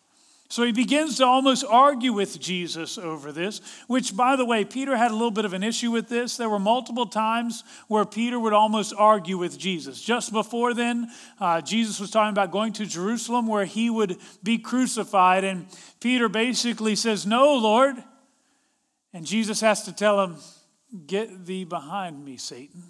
So 0.51 0.63
he 0.63 0.73
begins 0.73 1.19
to 1.19 1.27
almost 1.27 1.63
argue 1.69 2.15
with 2.15 2.41
Jesus 2.41 2.97
over 2.97 3.33
this, 3.33 3.61
which, 3.87 4.17
by 4.17 4.35
the 4.35 4.47
way, 4.47 4.65
Peter 4.65 4.97
had 4.97 5.11
a 5.11 5.15
little 5.15 5.31
bit 5.31 5.45
of 5.45 5.53
an 5.53 5.63
issue 5.63 5.91
with 5.91 6.09
this. 6.09 6.39
There 6.39 6.49
were 6.49 6.59
multiple 6.59 7.05
times 7.05 7.65
where 7.87 8.07
Peter 8.07 8.41
would 8.41 8.55
almost 8.55 8.95
argue 8.97 9.37
with 9.37 9.59
Jesus. 9.59 10.01
Just 10.01 10.33
before 10.33 10.73
then, 10.73 11.11
uh, 11.39 11.61
Jesus 11.61 12.01
was 12.01 12.11
talking 12.11 12.33
about 12.33 12.51
going 12.51 12.73
to 12.75 12.87
Jerusalem 12.87 13.47
where 13.47 13.67
he 13.67 13.91
would 13.91 14.17
be 14.43 14.57
crucified, 14.57 15.45
and 15.45 15.67
Peter 16.01 16.31
basically 16.31 16.97
says, 16.97 17.27
No, 17.27 17.55
Lord. 17.55 17.97
And 19.13 19.27
Jesus 19.27 19.61
has 19.61 19.83
to 19.85 19.93
tell 19.93 20.19
him, 20.23 20.37
Get 21.07 21.45
thee 21.45 21.65
behind 21.65 22.25
me, 22.25 22.39
Satan. 22.39 22.85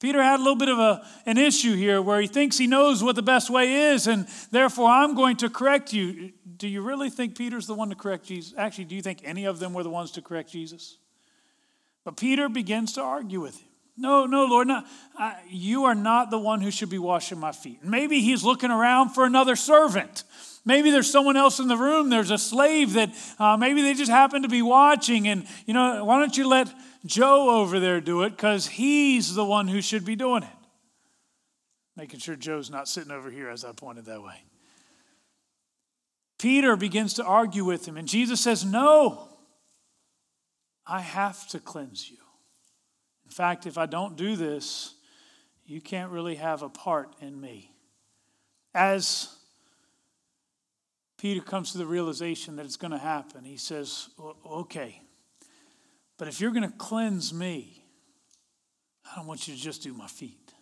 Peter 0.00 0.22
had 0.22 0.40
a 0.40 0.42
little 0.42 0.56
bit 0.56 0.70
of 0.70 0.78
a, 0.78 1.06
an 1.26 1.36
issue 1.36 1.74
here 1.74 2.00
where 2.00 2.20
he 2.20 2.26
thinks 2.26 2.56
he 2.56 2.66
knows 2.66 3.04
what 3.04 3.16
the 3.16 3.22
best 3.22 3.50
way 3.50 3.92
is, 3.92 4.06
and 4.06 4.26
therefore 4.50 4.88
I'm 4.88 5.14
going 5.14 5.36
to 5.36 5.50
correct 5.50 5.92
you. 5.92 6.32
Do 6.56 6.66
you 6.66 6.80
really 6.80 7.10
think 7.10 7.36
Peter's 7.36 7.66
the 7.66 7.74
one 7.74 7.90
to 7.90 7.94
correct 7.94 8.24
Jesus? 8.24 8.54
Actually, 8.56 8.86
do 8.86 8.96
you 8.96 9.02
think 9.02 9.20
any 9.24 9.44
of 9.44 9.58
them 9.58 9.74
were 9.74 9.82
the 9.82 9.90
ones 9.90 10.10
to 10.12 10.22
correct 10.22 10.50
Jesus? 10.50 10.96
But 12.02 12.16
Peter 12.16 12.48
begins 12.48 12.94
to 12.94 13.02
argue 13.02 13.40
with 13.40 13.60
him. 13.60 13.68
No, 13.98 14.24
no, 14.24 14.46
Lord, 14.46 14.68
not, 14.68 14.86
I, 15.18 15.36
you 15.50 15.84
are 15.84 15.94
not 15.94 16.30
the 16.30 16.38
one 16.38 16.62
who 16.62 16.70
should 16.70 16.88
be 16.88 16.98
washing 16.98 17.38
my 17.38 17.52
feet. 17.52 17.84
Maybe 17.84 18.20
he's 18.20 18.42
looking 18.42 18.70
around 18.70 19.10
for 19.10 19.26
another 19.26 19.54
servant. 19.56 20.24
Maybe 20.64 20.90
there's 20.90 21.10
someone 21.10 21.36
else 21.36 21.58
in 21.58 21.68
the 21.68 21.76
room. 21.76 22.10
There's 22.10 22.30
a 22.30 22.38
slave 22.38 22.92
that 22.94 23.10
uh, 23.38 23.56
maybe 23.56 23.82
they 23.82 23.94
just 23.94 24.10
happen 24.10 24.42
to 24.42 24.48
be 24.48 24.62
watching. 24.62 25.26
And, 25.26 25.46
you 25.66 25.72
know, 25.72 26.04
why 26.04 26.18
don't 26.18 26.36
you 26.36 26.46
let 26.46 26.72
Joe 27.06 27.50
over 27.50 27.80
there 27.80 28.00
do 28.00 28.22
it 28.22 28.30
because 28.30 28.66
he's 28.66 29.34
the 29.34 29.44
one 29.44 29.68
who 29.68 29.80
should 29.80 30.04
be 30.04 30.16
doing 30.16 30.42
it. 30.42 30.48
Making 31.96 32.20
sure 32.20 32.36
Joe's 32.36 32.70
not 32.70 32.88
sitting 32.88 33.10
over 33.10 33.30
here 33.30 33.48
as 33.48 33.64
I 33.64 33.72
pointed 33.72 34.04
that 34.06 34.22
way. 34.22 34.44
Peter 36.38 36.76
begins 36.76 37.14
to 37.14 37.24
argue 37.24 37.64
with 37.64 37.86
him, 37.86 37.98
and 37.98 38.08
Jesus 38.08 38.40
says, 38.40 38.64
No, 38.64 39.28
I 40.86 41.00
have 41.00 41.46
to 41.48 41.58
cleanse 41.58 42.10
you. 42.10 42.16
In 43.26 43.30
fact, 43.30 43.66
if 43.66 43.76
I 43.76 43.86
don't 43.86 44.16
do 44.16 44.36
this, 44.36 44.94
you 45.66 45.80
can't 45.80 46.10
really 46.10 46.36
have 46.36 46.62
a 46.62 46.68
part 46.68 47.14
in 47.20 47.38
me. 47.38 47.72
As 48.74 49.36
Peter 51.20 51.42
comes 51.42 51.72
to 51.72 51.78
the 51.78 51.84
realization 51.84 52.56
that 52.56 52.64
it's 52.64 52.78
going 52.78 52.92
to 52.92 52.98
happen, 52.98 53.44
he 53.44 53.58
says, 53.58 54.08
Okay, 54.46 55.02
but 56.16 56.28
if 56.28 56.40
you're 56.40 56.50
going 56.50 56.68
to 56.68 56.76
cleanse 56.76 57.32
me, 57.34 57.84
I 59.04 59.16
don't 59.16 59.26
want 59.26 59.46
you 59.46 59.54
to 59.54 59.60
just 59.60 59.82
do 59.82 59.92
my 59.92 60.06
feet. 60.06 60.52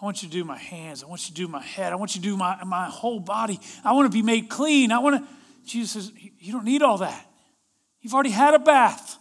I 0.00 0.04
want 0.04 0.22
you 0.22 0.28
to 0.28 0.32
do 0.32 0.44
my 0.44 0.58
hands. 0.58 1.02
I 1.02 1.06
want 1.06 1.28
you 1.28 1.34
to 1.34 1.42
do 1.42 1.48
my 1.48 1.62
head. 1.62 1.92
I 1.92 1.96
want 1.96 2.14
you 2.14 2.20
to 2.20 2.28
do 2.28 2.36
my, 2.36 2.62
my 2.64 2.86
whole 2.86 3.20
body. 3.20 3.58
I 3.84 3.92
want 3.92 4.10
to 4.10 4.16
be 4.16 4.22
made 4.22 4.48
clean. 4.48 4.92
I 4.92 4.98
want 4.98 5.22
to. 5.22 5.28
Jesus 5.66 5.92
says, 5.92 6.12
You 6.38 6.52
don't 6.52 6.64
need 6.64 6.82
all 6.82 6.98
that. 6.98 7.26
You've 8.00 8.14
already 8.14 8.30
had 8.30 8.54
a 8.54 8.58
bath. 8.58 9.16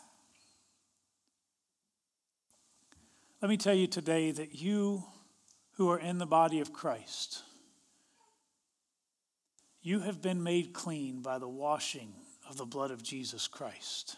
Let 3.42 3.50
me 3.50 3.58
tell 3.58 3.74
you 3.74 3.88
today 3.88 4.32
that 4.32 4.56
you 4.56 5.04
who 5.74 5.90
are 5.90 6.00
in 6.00 6.18
the 6.18 6.26
body 6.26 6.60
of 6.60 6.74
Christ, 6.74 7.44
you 9.88 10.02
have 10.02 10.21
been 10.21 10.43
made 10.43 10.73
clean 10.73 11.21
by 11.21 11.39
the 11.39 11.47
washing 11.47 12.12
of 12.50 12.58
the 12.58 12.65
blood 12.65 12.91
of 12.91 13.02
Jesus 13.02 13.47
Christ. 13.47 14.17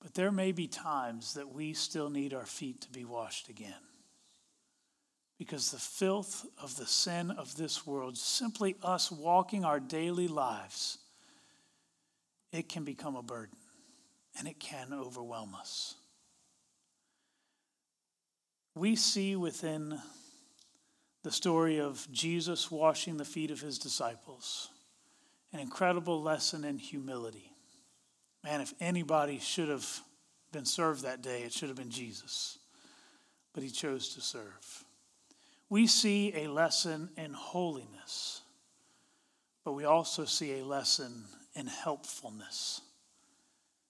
But 0.00 0.14
there 0.14 0.30
may 0.30 0.52
be 0.52 0.68
times 0.68 1.34
that 1.34 1.52
we 1.52 1.72
still 1.72 2.08
need 2.08 2.32
our 2.32 2.46
feet 2.46 2.82
to 2.82 2.90
be 2.92 3.04
washed 3.04 3.48
again. 3.48 3.82
Because 5.40 5.72
the 5.72 5.76
filth 5.78 6.46
of 6.62 6.76
the 6.76 6.86
sin 6.86 7.32
of 7.32 7.56
this 7.56 7.84
world, 7.84 8.16
simply 8.16 8.76
us 8.80 9.10
walking 9.10 9.64
our 9.64 9.80
daily 9.80 10.28
lives, 10.28 10.98
it 12.52 12.68
can 12.68 12.84
become 12.84 13.16
a 13.16 13.24
burden 13.24 13.58
and 14.38 14.46
it 14.46 14.60
can 14.60 14.92
overwhelm 14.92 15.56
us. 15.56 15.96
We 18.76 18.94
see 18.94 19.34
within 19.34 19.98
the 21.22 21.30
story 21.30 21.78
of 21.78 22.06
Jesus 22.10 22.70
washing 22.70 23.16
the 23.16 23.24
feet 23.24 23.50
of 23.50 23.60
his 23.60 23.78
disciples 23.78 24.68
an 25.52 25.60
incredible 25.60 26.22
lesson 26.22 26.64
in 26.64 26.78
humility. 26.78 27.52
Man, 28.42 28.60
if 28.60 28.72
anybody 28.80 29.38
should 29.38 29.68
have 29.68 29.86
been 30.50 30.64
served 30.64 31.02
that 31.02 31.22
day, 31.22 31.42
it 31.42 31.52
should 31.52 31.68
have 31.68 31.76
been 31.76 31.90
Jesus. 31.90 32.58
But 33.52 33.62
he 33.62 33.70
chose 33.70 34.14
to 34.14 34.20
serve. 34.20 34.84
We 35.68 35.86
see 35.86 36.32
a 36.34 36.48
lesson 36.48 37.10
in 37.16 37.32
holiness, 37.32 38.42
but 39.64 39.72
we 39.72 39.84
also 39.84 40.24
see 40.24 40.58
a 40.58 40.64
lesson 40.64 41.24
in 41.54 41.66
helpfulness. 41.66 42.80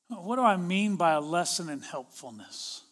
What 0.09 0.37
do 0.37 0.43
I 0.43 0.57
mean 0.57 0.97
by 0.97 1.13
a 1.13 1.21
lesson 1.21 1.69
in 1.69 1.81
helpfulness? 1.81 2.83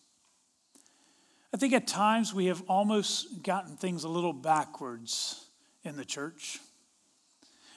I 1.52 1.56
think 1.56 1.72
at 1.72 1.86
times 1.86 2.32
we 2.32 2.46
have 2.46 2.62
almost 2.68 3.42
gotten 3.42 3.76
things 3.76 4.04
a 4.04 4.08
little 4.08 4.32
backwards 4.32 5.46
in 5.82 5.96
the 5.96 6.04
church 6.04 6.60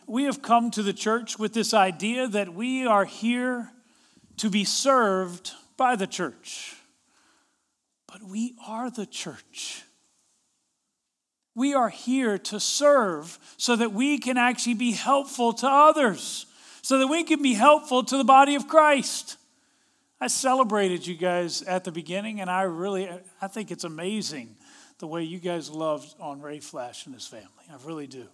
we 0.08 0.24
have 0.24 0.42
come 0.42 0.72
to 0.72 0.84
the 0.84 0.94
church 0.94 1.40
with 1.40 1.54
this 1.54 1.74
idea 1.74 2.28
that 2.28 2.54
we 2.54 2.86
are 2.86 3.06
here 3.06 3.72
to 4.38 4.50
be 4.50 4.66
served 4.66 5.52
by 5.78 5.96
the 5.96 6.08
church. 6.08 6.76
But 8.08 8.24
we 8.24 8.56
are 8.68 8.92
the 8.92 9.06
church. 9.06 9.84
We 11.56 11.74
are 11.74 11.90
here 11.90 12.38
to 12.38 12.60
serve 12.60 13.40
so 13.58 13.76
that 13.76 13.94
we 13.94 14.18
can 14.18 14.38
actually 14.38 14.74
be 14.74 14.92
helpful 14.92 15.54
to 15.54 15.68
others, 15.68 16.48
so 16.82 16.98
that 16.98 17.08
we 17.08 17.24
can 17.24 17.42
be 17.42 17.54
helpful 17.54 18.04
to 18.04 18.18
the 18.18 18.24
body 18.24 18.56
of 18.56 18.68
Christ. 18.68 19.38
I 20.24 20.28
celebrated 20.28 21.06
you 21.06 21.16
guys 21.16 21.64
at 21.64 21.84
the 21.84 21.92
beginning, 21.92 22.40
and 22.40 22.50
I 22.50 22.62
really 22.62 23.10
I 23.42 23.48
think 23.50 23.72
it's 23.72 23.84
amazing 23.84 24.56
the 25.00 25.06
way 25.06 25.24
you 25.24 25.38
guys 25.38 25.70
loved 25.70 26.16
on 26.18 26.40
Ray 26.40 26.62
Flash 26.62 27.06
and 27.06 27.14
his 27.14 27.28
family. 27.28 27.66
I 27.70 27.76
really 27.86 28.08
do. 28.08 28.28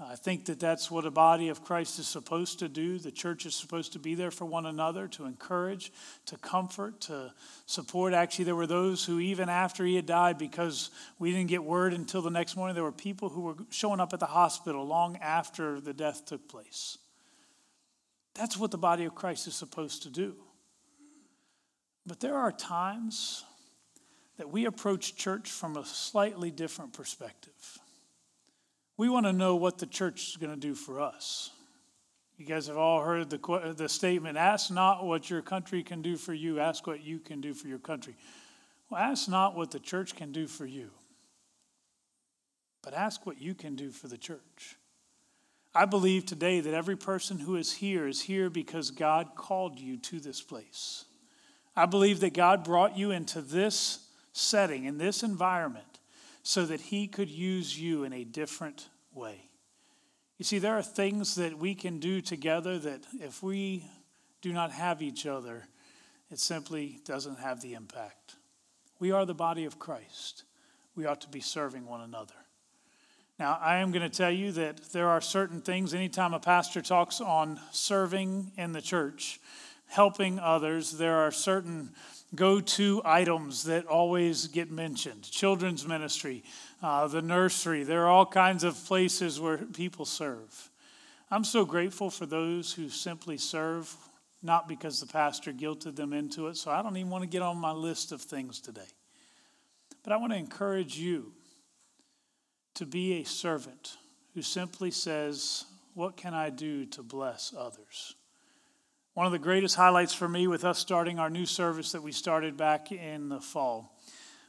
I 0.00 0.16
think 0.16 0.46
that 0.46 0.58
that's 0.58 0.90
what 0.90 1.06
a 1.06 1.12
body 1.12 1.48
of 1.48 1.62
Christ 1.62 2.00
is 2.00 2.08
supposed 2.08 2.58
to 2.58 2.68
do. 2.68 2.98
The 2.98 3.12
church 3.12 3.46
is 3.46 3.54
supposed 3.54 3.92
to 3.92 4.00
be 4.00 4.16
there 4.16 4.32
for 4.32 4.46
one 4.46 4.66
another, 4.66 5.06
to 5.08 5.26
encourage, 5.26 5.92
to 6.26 6.36
comfort, 6.38 7.02
to 7.02 7.32
support. 7.66 8.14
Actually, 8.14 8.46
there 8.46 8.56
were 8.56 8.66
those 8.66 9.04
who, 9.04 9.20
even 9.20 9.48
after 9.48 9.84
he 9.84 9.94
had 9.94 10.06
died, 10.06 10.38
because 10.38 10.90
we 11.20 11.30
didn't 11.30 11.50
get 11.50 11.62
word 11.62 11.94
until 11.94 12.22
the 12.22 12.30
next 12.30 12.56
morning, 12.56 12.74
there 12.74 12.82
were 12.82 12.90
people 12.90 13.28
who 13.28 13.42
were 13.42 13.56
showing 13.70 14.00
up 14.00 14.12
at 14.12 14.18
the 14.18 14.26
hospital 14.26 14.84
long 14.84 15.18
after 15.18 15.80
the 15.80 15.94
death 15.94 16.26
took 16.26 16.48
place. 16.48 16.98
That's 18.34 18.56
what 18.56 18.72
the 18.72 18.78
body 18.78 19.04
of 19.04 19.14
Christ 19.14 19.46
is 19.46 19.54
supposed 19.54 20.02
to 20.02 20.10
do. 20.10 20.34
But 22.06 22.20
there 22.20 22.36
are 22.36 22.52
times 22.52 23.44
that 24.38 24.50
we 24.50 24.64
approach 24.64 25.16
church 25.16 25.50
from 25.50 25.76
a 25.76 25.84
slightly 25.84 26.50
different 26.50 26.92
perspective. 26.92 27.78
We 28.96 29.08
want 29.08 29.26
to 29.26 29.32
know 29.32 29.56
what 29.56 29.78
the 29.78 29.86
church 29.86 30.28
is 30.28 30.36
going 30.36 30.54
to 30.54 30.60
do 30.60 30.74
for 30.74 31.00
us. 31.00 31.50
You 32.36 32.46
guys 32.46 32.66
have 32.66 32.76
all 32.76 33.02
heard 33.02 33.30
the, 33.30 33.74
the 33.76 33.88
statement 33.88 34.36
ask 34.36 34.70
not 34.70 35.04
what 35.04 35.30
your 35.30 35.42
country 35.42 35.82
can 35.82 36.02
do 36.02 36.16
for 36.16 36.34
you, 36.34 36.58
ask 36.58 36.86
what 36.86 37.04
you 37.04 37.20
can 37.20 37.40
do 37.40 37.54
for 37.54 37.68
your 37.68 37.78
country. 37.78 38.16
Well, 38.90 39.00
ask 39.00 39.28
not 39.28 39.56
what 39.56 39.70
the 39.70 39.78
church 39.78 40.16
can 40.16 40.32
do 40.32 40.46
for 40.46 40.66
you, 40.66 40.90
but 42.82 42.94
ask 42.94 43.24
what 43.26 43.40
you 43.40 43.54
can 43.54 43.76
do 43.76 43.90
for 43.90 44.08
the 44.08 44.18
church. 44.18 44.76
I 45.74 45.84
believe 45.84 46.26
today 46.26 46.60
that 46.60 46.74
every 46.74 46.96
person 46.96 47.38
who 47.38 47.56
is 47.56 47.72
here 47.72 48.06
is 48.06 48.22
here 48.22 48.50
because 48.50 48.90
God 48.90 49.36
called 49.36 49.78
you 49.78 49.96
to 49.98 50.20
this 50.20 50.42
place. 50.42 51.04
I 51.74 51.86
believe 51.86 52.20
that 52.20 52.34
God 52.34 52.64
brought 52.64 52.96
you 52.96 53.10
into 53.10 53.40
this 53.40 54.06
setting, 54.32 54.84
in 54.84 54.98
this 54.98 55.22
environment, 55.22 56.00
so 56.42 56.66
that 56.66 56.80
He 56.80 57.06
could 57.06 57.30
use 57.30 57.78
you 57.78 58.04
in 58.04 58.12
a 58.12 58.24
different 58.24 58.88
way. 59.14 59.48
You 60.38 60.44
see, 60.44 60.58
there 60.58 60.76
are 60.76 60.82
things 60.82 61.36
that 61.36 61.56
we 61.56 61.74
can 61.74 61.98
do 62.00 62.20
together 62.20 62.78
that 62.78 63.02
if 63.20 63.42
we 63.42 63.84
do 64.40 64.52
not 64.52 64.72
have 64.72 65.00
each 65.00 65.24
other, 65.24 65.68
it 66.30 66.38
simply 66.38 66.98
doesn't 67.04 67.38
have 67.38 67.60
the 67.60 67.74
impact. 67.74 68.36
We 68.98 69.12
are 69.12 69.24
the 69.24 69.34
body 69.34 69.64
of 69.64 69.78
Christ. 69.78 70.44
We 70.96 71.06
ought 71.06 71.20
to 71.22 71.28
be 71.28 71.40
serving 71.40 71.86
one 71.86 72.00
another. 72.00 72.34
Now, 73.38 73.58
I 73.60 73.78
am 73.78 73.92
going 73.92 74.08
to 74.08 74.16
tell 74.16 74.30
you 74.30 74.52
that 74.52 74.92
there 74.92 75.08
are 75.08 75.20
certain 75.20 75.60
things, 75.60 75.94
anytime 75.94 76.34
a 76.34 76.40
pastor 76.40 76.82
talks 76.82 77.20
on 77.20 77.60
serving 77.70 78.52
in 78.56 78.72
the 78.72 78.82
church, 78.82 79.40
helping 79.92 80.38
others, 80.38 80.92
there 80.92 81.16
are 81.16 81.30
certain 81.30 81.90
go 82.34 82.60
to 82.60 83.02
items 83.04 83.64
that 83.64 83.84
always 83.84 84.46
get 84.46 84.70
mentioned 84.70 85.30
children's 85.30 85.86
ministry, 85.86 86.42
uh, 86.82 87.06
the 87.06 87.20
nursery. 87.20 87.84
There 87.84 88.04
are 88.04 88.08
all 88.08 88.24
kinds 88.24 88.64
of 88.64 88.74
places 88.86 89.38
where 89.38 89.58
people 89.58 90.06
serve. 90.06 90.70
I'm 91.30 91.44
so 91.44 91.66
grateful 91.66 92.08
for 92.08 92.24
those 92.24 92.72
who 92.72 92.88
simply 92.88 93.36
serve 93.36 93.94
not 94.42 94.66
because 94.66 94.98
the 94.98 95.06
pastor 95.06 95.52
guilted 95.52 95.94
them 95.94 96.14
into 96.14 96.48
it. 96.48 96.56
So 96.56 96.70
I 96.70 96.82
don't 96.82 96.96
even 96.96 97.10
want 97.10 97.22
to 97.22 97.28
get 97.28 97.42
on 97.42 97.58
my 97.58 97.72
list 97.72 98.12
of 98.12 98.22
things 98.22 98.60
today. 98.60 98.80
But 100.02 100.14
I 100.14 100.16
want 100.16 100.32
to 100.32 100.38
encourage 100.38 100.98
you 100.98 101.32
to 102.76 102.86
be 102.86 103.20
a 103.20 103.24
servant 103.24 103.98
who 104.34 104.40
simply 104.40 104.90
says, 104.90 105.66
What 105.92 106.16
can 106.16 106.32
I 106.32 106.48
do 106.48 106.86
to 106.86 107.02
bless 107.02 107.54
others? 107.56 108.16
One 109.14 109.26
of 109.26 109.32
the 109.32 109.38
greatest 109.38 109.76
highlights 109.76 110.14
for 110.14 110.26
me 110.26 110.46
with 110.46 110.64
us 110.64 110.78
starting 110.78 111.18
our 111.18 111.28
new 111.28 111.44
service 111.44 111.92
that 111.92 112.02
we 112.02 112.12
started 112.12 112.56
back 112.56 112.90
in 112.90 113.28
the 113.28 113.40
fall 113.40 113.98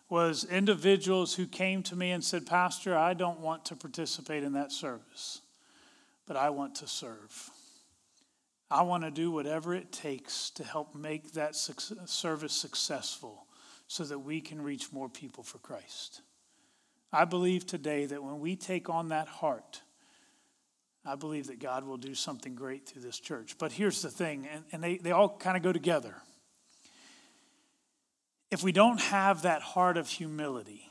was 0.10 0.46
individuals 0.46 1.36
who 1.36 1.48
came 1.48 1.84
to 1.84 1.98
me 1.98 2.12
and 2.12 2.24
said, 2.24 2.46
Pastor, 2.46 2.98
I 2.98 3.14
don't 3.14 3.42
want 3.42 3.66
to 3.66 3.76
participate 3.76 4.42
in 4.42 4.54
that 4.54 4.72
service, 4.72 5.42
but 6.26 6.38
I 6.38 6.50
want 6.52 6.76
to 6.76 6.88
serve. 6.88 7.50
I 8.72 8.84
want 8.84 9.04
to 9.04 9.12
do 9.12 9.32
whatever 9.32 9.76
it 9.76 9.92
takes 9.92 10.50
to 10.52 10.64
help 10.64 10.96
make 10.96 11.34
that 11.34 11.58
service 11.58 12.54
successful 12.54 13.46
so 13.88 14.06
that 14.06 14.20
we 14.20 14.40
can 14.40 14.62
reach 14.62 14.94
more 14.94 15.10
people 15.10 15.44
for 15.44 15.58
Christ. 15.58 16.22
I 17.12 17.26
believe 17.26 17.66
today 17.66 18.06
that 18.06 18.24
when 18.24 18.40
we 18.40 18.56
take 18.56 18.90
on 18.90 19.10
that 19.10 19.28
heart, 19.28 19.82
I 21.06 21.16
believe 21.16 21.48
that 21.48 21.60
God 21.60 21.86
will 21.86 21.98
do 21.98 22.16
something 22.16 22.56
great 22.56 22.88
through 22.88 23.02
this 23.02 23.20
church. 23.20 23.58
But 23.58 23.74
here's 23.74 24.02
the 24.02 24.10
thing, 24.10 24.48
and, 24.52 24.64
and 24.72 24.84
they, 24.84 24.98
they 24.98 25.12
all 25.12 25.30
kind 25.38 25.58
of 25.58 25.64
go 25.64 25.74
together. 25.74 26.16
If 28.52 28.64
we 28.64 28.72
don't 28.72 29.02
have 29.02 29.42
that 29.42 29.62
heart 29.62 29.98
of 29.98 30.08
humility, 30.08 30.88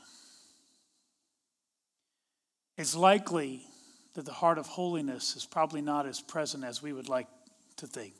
it's 2.77 2.95
likely 2.95 3.65
that 4.13 4.25
the 4.25 4.33
heart 4.33 4.57
of 4.57 4.67
holiness 4.67 5.35
is 5.35 5.45
probably 5.45 5.81
not 5.81 6.05
as 6.05 6.21
present 6.21 6.63
as 6.63 6.81
we 6.81 6.93
would 6.93 7.09
like 7.09 7.27
to 7.77 7.87
think. 7.87 8.13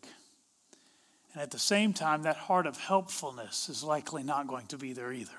And 1.33 1.41
at 1.41 1.51
the 1.51 1.59
same 1.59 1.93
time, 1.93 2.23
that 2.23 2.35
heart 2.35 2.67
of 2.67 2.77
helpfulness 2.77 3.69
is 3.69 3.83
likely 3.83 4.23
not 4.23 4.47
going 4.47 4.67
to 4.67 4.77
be 4.77 4.93
there 4.93 5.11
either. 5.11 5.31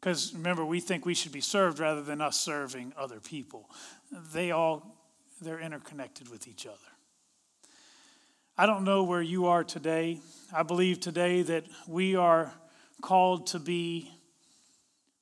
Because 0.00 0.32
remember, 0.34 0.64
we 0.64 0.80
think 0.80 1.04
we 1.04 1.14
should 1.14 1.32
be 1.32 1.40
served 1.40 1.78
rather 1.78 2.02
than 2.02 2.20
us 2.20 2.38
serving 2.38 2.92
other 2.96 3.20
people. 3.20 3.68
They 4.32 4.50
all, 4.50 4.97
they're 5.40 5.60
interconnected 5.60 6.28
with 6.28 6.48
each 6.48 6.66
other. 6.66 6.76
I 8.56 8.66
don't 8.66 8.84
know 8.84 9.04
where 9.04 9.22
you 9.22 9.46
are 9.46 9.62
today. 9.62 10.20
I 10.52 10.64
believe 10.64 11.00
today 11.00 11.42
that 11.42 11.64
we 11.86 12.16
are 12.16 12.52
called 13.00 13.48
to 13.48 13.60
be 13.60 14.10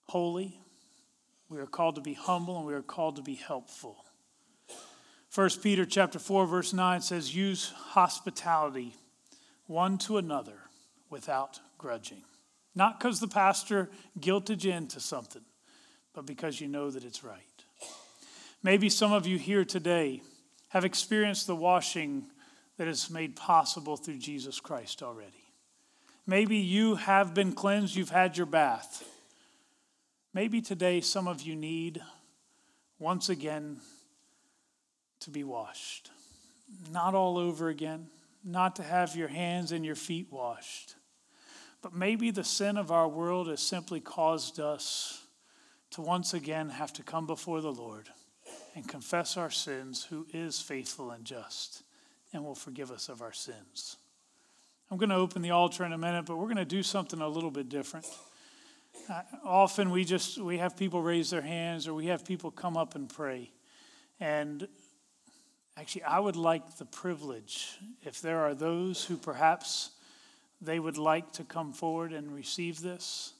holy, 0.08 0.58
we 1.48 1.58
are 1.58 1.66
called 1.66 1.96
to 1.96 2.00
be 2.00 2.14
humble, 2.14 2.56
and 2.56 2.66
we 2.66 2.74
are 2.74 2.82
called 2.82 3.16
to 3.16 3.22
be 3.22 3.34
helpful. 3.34 4.04
1 5.34 5.50
Peter 5.62 5.84
chapter 5.84 6.18
4 6.18 6.46
verse 6.46 6.72
9 6.72 7.02
says 7.02 7.34
use 7.34 7.70
hospitality 7.76 8.94
one 9.66 9.98
to 9.98 10.16
another 10.16 10.58
without 11.10 11.60
grudging. 11.76 12.22
Not 12.74 12.98
because 12.98 13.20
the 13.20 13.28
pastor 13.28 13.90
guilted 14.18 14.64
you 14.64 14.72
into 14.72 15.00
something, 15.00 15.42
but 16.14 16.26
because 16.26 16.60
you 16.60 16.68
know 16.68 16.90
that 16.90 17.04
it's 17.04 17.24
right. 17.24 17.64
Maybe 18.66 18.88
some 18.88 19.12
of 19.12 19.28
you 19.28 19.38
here 19.38 19.64
today 19.64 20.22
have 20.70 20.84
experienced 20.84 21.46
the 21.46 21.54
washing 21.54 22.24
that 22.78 22.88
is 22.88 23.08
made 23.08 23.36
possible 23.36 23.96
through 23.96 24.18
Jesus 24.18 24.58
Christ 24.58 25.04
already. 25.04 25.44
Maybe 26.26 26.56
you 26.56 26.96
have 26.96 27.32
been 27.32 27.52
cleansed, 27.52 27.94
you've 27.94 28.10
had 28.10 28.36
your 28.36 28.46
bath. 28.46 29.04
Maybe 30.34 30.60
today 30.60 31.00
some 31.00 31.28
of 31.28 31.42
you 31.42 31.54
need 31.54 32.02
once 32.98 33.28
again 33.28 33.76
to 35.20 35.30
be 35.30 35.44
washed. 35.44 36.10
Not 36.90 37.14
all 37.14 37.38
over 37.38 37.68
again, 37.68 38.08
not 38.42 38.74
to 38.76 38.82
have 38.82 39.14
your 39.14 39.28
hands 39.28 39.70
and 39.70 39.86
your 39.86 39.94
feet 39.94 40.26
washed. 40.32 40.96
But 41.82 41.94
maybe 41.94 42.32
the 42.32 42.42
sin 42.42 42.76
of 42.76 42.90
our 42.90 43.06
world 43.06 43.46
has 43.46 43.60
simply 43.60 44.00
caused 44.00 44.58
us 44.58 45.22
to 45.92 46.00
once 46.00 46.34
again 46.34 46.70
have 46.70 46.92
to 46.94 47.04
come 47.04 47.28
before 47.28 47.60
the 47.60 47.72
Lord 47.72 48.08
and 48.76 48.86
confess 48.86 49.36
our 49.36 49.50
sins, 49.50 50.04
who 50.04 50.24
is 50.32 50.60
faithful 50.60 51.10
and 51.10 51.24
just 51.24 51.82
and 52.32 52.44
will 52.44 52.54
forgive 52.54 52.92
us 52.92 53.08
of 53.08 53.22
our 53.22 53.32
sins. 53.32 53.96
I'm 54.88 54.98
going 54.98 55.10
to 55.10 55.16
open 55.16 55.42
the 55.42 55.50
altar 55.50 55.84
in 55.84 55.92
a 55.92 55.98
minute, 55.98 56.26
but 56.26 56.36
we're 56.36 56.44
going 56.44 56.56
to 56.56 56.64
do 56.64 56.84
something 56.84 57.20
a 57.20 57.28
little 57.28 57.50
bit 57.50 57.68
different. 57.68 58.06
Uh, 59.10 59.22
often 59.44 59.90
we 59.90 60.04
just 60.04 60.38
we 60.38 60.58
have 60.58 60.76
people 60.76 61.02
raise 61.02 61.30
their 61.30 61.42
hands 61.42 61.88
or 61.88 61.94
we 61.94 62.06
have 62.06 62.24
people 62.24 62.52
come 62.52 62.76
up 62.76 62.94
and 62.94 63.08
pray. 63.08 63.50
And 64.20 64.68
Actually, 65.78 66.04
I 66.04 66.18
would 66.18 66.36
like 66.36 66.78
the 66.78 66.86
privilege, 66.86 67.76
if 68.02 68.22
there 68.22 68.40
are 68.40 68.54
those 68.54 69.04
who 69.04 69.16
perhaps 69.18 69.90
they 70.62 70.78
would 70.78 70.96
like 70.96 71.32
to 71.32 71.44
come 71.44 71.74
forward 71.74 72.14
and 72.14 72.34
receive 72.34 72.80
this, 72.80 73.34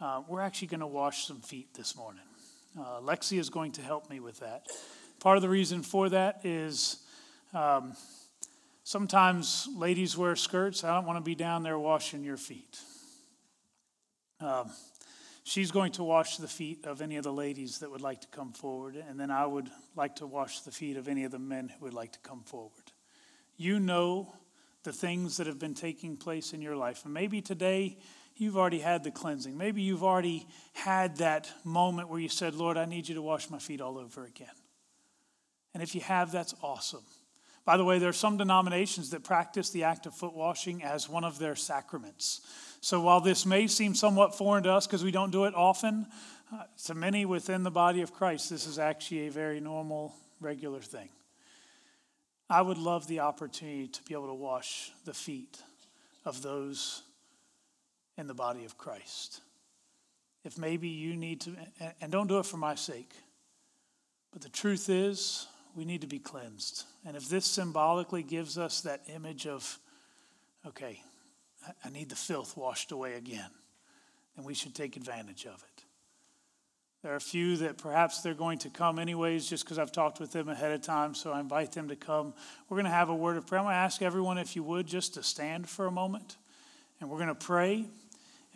uh, 0.00 0.22
we're 0.26 0.40
actually 0.40 0.68
going 0.68 0.80
to 0.80 0.86
wash 0.86 1.26
some 1.26 1.40
feet 1.40 1.74
this 1.74 1.94
morning. 1.94 2.22
Uh, 2.78 3.00
Lexi 3.00 3.38
is 3.38 3.48
going 3.50 3.72
to 3.72 3.82
help 3.82 4.10
me 4.10 4.20
with 4.20 4.40
that. 4.40 4.66
Part 5.20 5.36
of 5.36 5.42
the 5.42 5.48
reason 5.48 5.82
for 5.82 6.08
that 6.10 6.44
is 6.44 6.98
um, 7.54 7.94
sometimes 8.84 9.68
ladies 9.74 10.16
wear 10.16 10.36
skirts. 10.36 10.84
I 10.84 10.94
don't 10.94 11.06
want 11.06 11.16
to 11.18 11.24
be 11.24 11.34
down 11.34 11.62
there 11.62 11.78
washing 11.78 12.22
your 12.22 12.36
feet. 12.36 12.78
Um, 14.40 14.70
She's 15.48 15.70
going 15.70 15.92
to 15.92 16.02
wash 16.02 16.38
the 16.38 16.48
feet 16.48 16.86
of 16.86 17.00
any 17.00 17.18
of 17.18 17.22
the 17.22 17.32
ladies 17.32 17.78
that 17.78 17.88
would 17.88 18.00
like 18.00 18.20
to 18.22 18.26
come 18.26 18.52
forward, 18.52 18.96
and 18.96 19.18
then 19.18 19.30
I 19.30 19.46
would 19.46 19.70
like 19.94 20.16
to 20.16 20.26
wash 20.26 20.62
the 20.62 20.72
feet 20.72 20.96
of 20.96 21.06
any 21.06 21.22
of 21.22 21.30
the 21.30 21.38
men 21.38 21.68
who 21.68 21.84
would 21.84 21.94
like 21.94 22.10
to 22.14 22.18
come 22.18 22.42
forward. 22.42 22.90
You 23.56 23.78
know 23.78 24.34
the 24.82 24.92
things 24.92 25.36
that 25.36 25.46
have 25.46 25.60
been 25.60 25.72
taking 25.72 26.16
place 26.16 26.52
in 26.52 26.60
your 26.60 26.74
life. 26.74 27.04
And 27.04 27.14
maybe 27.14 27.40
today 27.40 27.96
you've 28.36 28.56
already 28.56 28.80
had 28.80 29.02
the 29.02 29.10
cleansing. 29.10 29.56
Maybe 29.56 29.82
you've 29.82 30.04
already 30.04 30.46
had 30.74 31.16
that 31.16 31.50
moment 31.64 32.08
where 32.08 32.20
you 32.20 32.28
said, 32.28 32.54
Lord, 32.54 32.76
I 32.76 32.84
need 32.84 33.08
you 33.08 33.14
to 33.14 33.22
wash 33.22 33.50
my 33.50 33.58
feet 33.58 33.80
all 33.80 33.98
over 33.98 34.24
again. 34.24 34.48
And 35.74 35.82
if 35.82 35.94
you 35.94 36.00
have, 36.02 36.32
that's 36.32 36.54
awesome. 36.62 37.02
By 37.64 37.76
the 37.76 37.84
way, 37.84 37.98
there 37.98 38.08
are 38.08 38.14
some 38.14 38.36
denominations 38.36 39.10
that 39.10 39.24
practice 39.24 39.70
the 39.70 39.84
act 39.84 40.06
of 40.06 40.14
foot 40.14 40.34
washing 40.34 40.84
as 40.84 41.08
one 41.08 41.24
of 41.24 41.38
their 41.38 41.56
sacraments. 41.56 42.40
So 42.80 43.00
while 43.00 43.20
this 43.20 43.44
may 43.44 43.66
seem 43.66 43.94
somewhat 43.94 44.36
foreign 44.36 44.62
to 44.64 44.72
us 44.72 44.86
because 44.86 45.02
we 45.02 45.10
don't 45.10 45.32
do 45.32 45.44
it 45.44 45.54
often, 45.54 46.06
uh, 46.54 46.62
to 46.84 46.94
many 46.94 47.24
within 47.24 47.64
the 47.64 47.70
body 47.72 48.02
of 48.02 48.12
Christ, 48.12 48.50
this 48.50 48.66
is 48.66 48.78
actually 48.78 49.26
a 49.26 49.30
very 49.32 49.58
normal, 49.58 50.14
regular 50.40 50.80
thing. 50.80 51.08
I 52.48 52.62
would 52.62 52.78
love 52.78 53.08
the 53.08 53.20
opportunity 53.20 53.88
to 53.88 54.02
be 54.04 54.14
able 54.14 54.28
to 54.28 54.34
wash 54.34 54.92
the 55.04 55.14
feet 55.14 55.58
of 56.24 56.42
those 56.42 57.02
in 58.18 58.26
the 58.26 58.34
body 58.34 58.64
of 58.64 58.78
Christ. 58.78 59.40
If 60.44 60.58
maybe 60.58 60.88
you 60.88 61.16
need 61.16 61.40
to, 61.42 61.56
and 62.00 62.12
don't 62.12 62.28
do 62.28 62.38
it 62.38 62.46
for 62.46 62.56
my 62.56 62.74
sake, 62.74 63.12
but 64.32 64.42
the 64.42 64.48
truth 64.48 64.88
is, 64.88 65.46
we 65.74 65.84
need 65.84 66.00
to 66.00 66.06
be 66.06 66.18
cleansed. 66.18 66.84
And 67.04 67.16
if 67.16 67.28
this 67.28 67.44
symbolically 67.44 68.22
gives 68.22 68.56
us 68.56 68.80
that 68.82 69.02
image 69.14 69.46
of, 69.46 69.78
okay, 70.66 71.00
I 71.84 71.90
need 71.90 72.08
the 72.08 72.16
filth 72.16 72.56
washed 72.56 72.92
away 72.92 73.14
again. 73.14 73.50
then 74.36 74.44
we 74.44 74.54
should 74.54 74.74
take 74.74 74.96
advantage 74.96 75.46
of 75.46 75.54
it. 75.54 75.84
There 77.02 77.12
are 77.12 77.16
a 77.16 77.20
few 77.20 77.56
that 77.58 77.78
perhaps 77.78 78.20
they're 78.20 78.34
going 78.34 78.58
to 78.58 78.70
come 78.70 78.98
anyways 78.98 79.48
just 79.48 79.64
because 79.64 79.78
I've 79.78 79.92
talked 79.92 80.18
with 80.18 80.32
them 80.32 80.48
ahead 80.48 80.72
of 80.72 80.82
time, 80.82 81.14
so 81.14 81.32
I 81.32 81.40
invite 81.40 81.72
them 81.72 81.88
to 81.88 81.96
come. 81.96 82.34
We're 82.68 82.76
going 82.76 82.86
to 82.86 82.90
have 82.90 83.10
a 83.10 83.14
word 83.14 83.36
of 83.36 83.46
prayer. 83.46 83.60
I'm 83.60 83.66
going 83.66 83.74
to 83.74 83.78
ask 83.78 84.02
everyone, 84.02 84.38
if 84.38 84.56
you 84.56 84.62
would, 84.64 84.86
just 84.86 85.14
to 85.14 85.22
stand 85.22 85.68
for 85.68 85.86
a 85.86 85.90
moment, 85.90 86.36
and 87.00 87.08
we're 87.08 87.18
going 87.18 87.28
to 87.28 87.34
pray. 87.34 87.84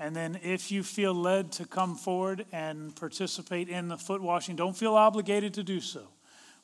And 0.00 0.16
then, 0.16 0.40
if 0.42 0.72
you 0.72 0.82
feel 0.82 1.12
led 1.12 1.52
to 1.52 1.66
come 1.66 1.94
forward 1.94 2.46
and 2.52 2.96
participate 2.96 3.68
in 3.68 3.88
the 3.88 3.98
foot 3.98 4.22
washing, 4.22 4.56
don't 4.56 4.74
feel 4.74 4.94
obligated 4.94 5.52
to 5.54 5.62
do 5.62 5.78
so, 5.78 6.08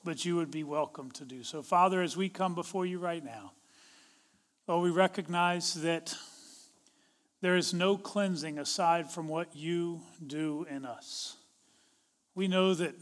but 0.02 0.24
you 0.24 0.36
would 0.36 0.50
be 0.50 0.64
welcome 0.64 1.10
to 1.10 1.24
do 1.26 1.44
so. 1.44 1.62
Father, 1.62 2.00
as 2.00 2.16
we 2.16 2.30
come 2.30 2.54
before 2.54 2.86
you 2.86 2.98
right 2.98 3.22
now, 3.22 3.52
Lord, 4.66 4.84
we 4.84 4.90
recognize 4.90 5.74
that 5.82 6.16
there 7.42 7.56
is 7.56 7.74
no 7.74 7.98
cleansing 7.98 8.58
aside 8.58 9.10
from 9.10 9.28
what 9.28 9.54
you 9.54 10.00
do 10.26 10.66
in 10.70 10.86
us. 10.86 11.36
We 12.34 12.48
know 12.48 12.72
that 12.72 12.94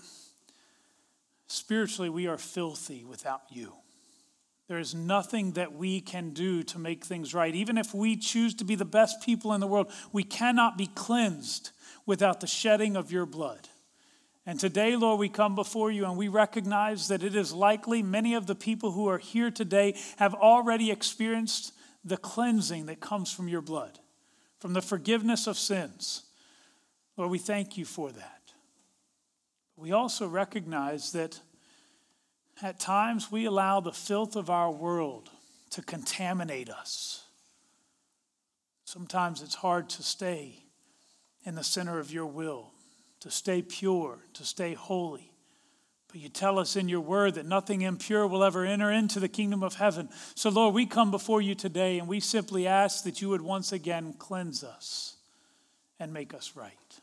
spiritually 1.46 2.10
we 2.10 2.26
are 2.26 2.38
filthy 2.38 3.04
without 3.04 3.42
you. 3.50 3.72
There 4.74 4.80
is 4.80 4.92
nothing 4.92 5.52
that 5.52 5.72
we 5.72 6.00
can 6.00 6.30
do 6.30 6.64
to 6.64 6.80
make 6.80 7.04
things 7.04 7.32
right. 7.32 7.54
Even 7.54 7.78
if 7.78 7.94
we 7.94 8.16
choose 8.16 8.54
to 8.54 8.64
be 8.64 8.74
the 8.74 8.84
best 8.84 9.22
people 9.22 9.52
in 9.52 9.60
the 9.60 9.68
world, 9.68 9.88
we 10.10 10.24
cannot 10.24 10.76
be 10.76 10.88
cleansed 10.88 11.70
without 12.06 12.40
the 12.40 12.48
shedding 12.48 12.96
of 12.96 13.12
your 13.12 13.24
blood. 13.24 13.68
And 14.44 14.58
today, 14.58 14.96
Lord, 14.96 15.20
we 15.20 15.28
come 15.28 15.54
before 15.54 15.92
you 15.92 16.06
and 16.06 16.16
we 16.16 16.26
recognize 16.26 17.06
that 17.06 17.22
it 17.22 17.36
is 17.36 17.52
likely 17.52 18.02
many 18.02 18.34
of 18.34 18.48
the 18.48 18.56
people 18.56 18.90
who 18.90 19.08
are 19.08 19.18
here 19.18 19.48
today 19.48 19.94
have 20.16 20.34
already 20.34 20.90
experienced 20.90 21.72
the 22.04 22.16
cleansing 22.16 22.86
that 22.86 22.98
comes 22.98 23.32
from 23.32 23.46
your 23.46 23.62
blood, 23.62 24.00
from 24.58 24.72
the 24.72 24.82
forgiveness 24.82 25.46
of 25.46 25.56
sins. 25.56 26.24
Lord, 27.16 27.30
we 27.30 27.38
thank 27.38 27.76
you 27.76 27.84
for 27.84 28.10
that. 28.10 28.40
We 29.76 29.92
also 29.92 30.26
recognize 30.26 31.12
that 31.12 31.38
at 32.62 32.80
times 32.80 33.30
we 33.30 33.44
allow 33.44 33.80
the 33.80 33.92
filth 33.92 34.36
of 34.36 34.50
our 34.50 34.70
world 34.70 35.30
to 35.70 35.82
contaminate 35.82 36.70
us. 36.70 37.24
Sometimes 38.84 39.42
it's 39.42 39.56
hard 39.56 39.88
to 39.90 40.02
stay 40.02 40.64
in 41.44 41.54
the 41.54 41.64
center 41.64 41.98
of 41.98 42.12
your 42.12 42.26
will, 42.26 42.72
to 43.20 43.30
stay 43.30 43.62
pure, 43.62 44.18
to 44.34 44.44
stay 44.44 44.74
holy. 44.74 45.32
But 46.08 46.20
you 46.20 46.28
tell 46.28 46.60
us 46.60 46.76
in 46.76 46.88
your 46.88 47.00
word 47.00 47.34
that 47.34 47.46
nothing 47.46 47.82
impure 47.82 48.26
will 48.26 48.44
ever 48.44 48.64
enter 48.64 48.90
into 48.90 49.18
the 49.18 49.28
kingdom 49.28 49.64
of 49.64 49.74
heaven. 49.74 50.08
So, 50.36 50.48
Lord, 50.48 50.74
we 50.74 50.86
come 50.86 51.10
before 51.10 51.42
you 51.42 51.56
today 51.56 51.98
and 51.98 52.06
we 52.06 52.20
simply 52.20 52.68
ask 52.68 53.02
that 53.02 53.20
you 53.20 53.30
would 53.30 53.42
once 53.42 53.72
again 53.72 54.14
cleanse 54.16 54.62
us 54.62 55.16
and 55.98 56.12
make 56.12 56.32
us 56.32 56.52
right. 56.54 57.00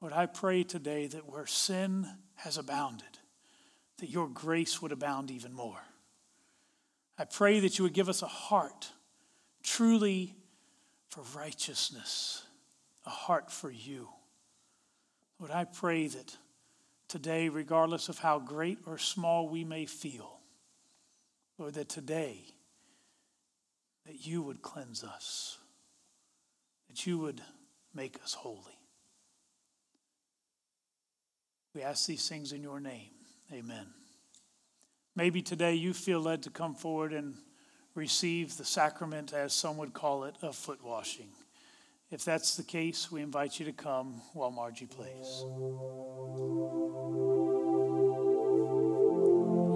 Lord, 0.00 0.12
I 0.12 0.26
pray 0.26 0.62
today 0.62 1.08
that 1.08 1.28
where 1.28 1.46
sin 1.46 2.06
has 2.36 2.58
abounded, 2.58 3.18
that 3.98 4.10
your 4.10 4.28
grace 4.28 4.82
would 4.82 4.92
abound 4.92 5.30
even 5.30 5.52
more. 5.52 5.82
I 7.16 7.24
pray 7.24 7.60
that 7.60 7.78
you 7.78 7.84
would 7.84 7.92
give 7.92 8.08
us 8.08 8.22
a 8.22 8.26
heart 8.26 8.90
truly 9.62 10.34
for 11.08 11.22
righteousness, 11.36 12.44
a 13.06 13.10
heart 13.10 13.50
for 13.50 13.70
you. 13.70 14.08
Lord, 15.38 15.52
I 15.52 15.64
pray 15.64 16.08
that 16.08 16.36
today, 17.08 17.48
regardless 17.48 18.08
of 18.08 18.18
how 18.18 18.38
great 18.38 18.78
or 18.86 18.98
small 18.98 19.48
we 19.48 19.64
may 19.64 19.86
feel, 19.86 20.40
Lord, 21.58 21.74
that 21.74 21.88
today, 21.88 22.40
that 24.06 24.26
you 24.26 24.42
would 24.42 24.60
cleanse 24.60 25.04
us, 25.04 25.58
that 26.88 27.06
you 27.06 27.18
would 27.18 27.40
make 27.94 28.18
us 28.22 28.34
holy. 28.34 28.78
We 31.74 31.82
ask 31.82 32.06
these 32.06 32.28
things 32.28 32.52
in 32.52 32.62
your 32.62 32.80
name. 32.80 33.10
Amen. 33.52 33.86
Maybe 35.16 35.42
today 35.42 35.74
you 35.74 35.92
feel 35.92 36.20
led 36.20 36.42
to 36.44 36.50
come 36.50 36.74
forward 36.74 37.12
and 37.12 37.34
receive 37.94 38.56
the 38.56 38.64
sacrament, 38.64 39.32
as 39.32 39.52
some 39.52 39.76
would 39.76 39.92
call 39.92 40.24
it, 40.24 40.34
of 40.42 40.56
foot 40.56 40.82
washing. 40.82 41.28
If 42.10 42.24
that's 42.24 42.56
the 42.56 42.62
case, 42.62 43.12
we 43.12 43.22
invite 43.22 43.58
you 43.58 43.66
to 43.66 43.72
come 43.72 44.20
while 44.32 44.50
Margie 44.50 44.86
plays. 44.86 45.42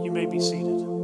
You 0.04 0.10
may 0.12 0.26
be 0.26 0.40
seated. 0.40 0.97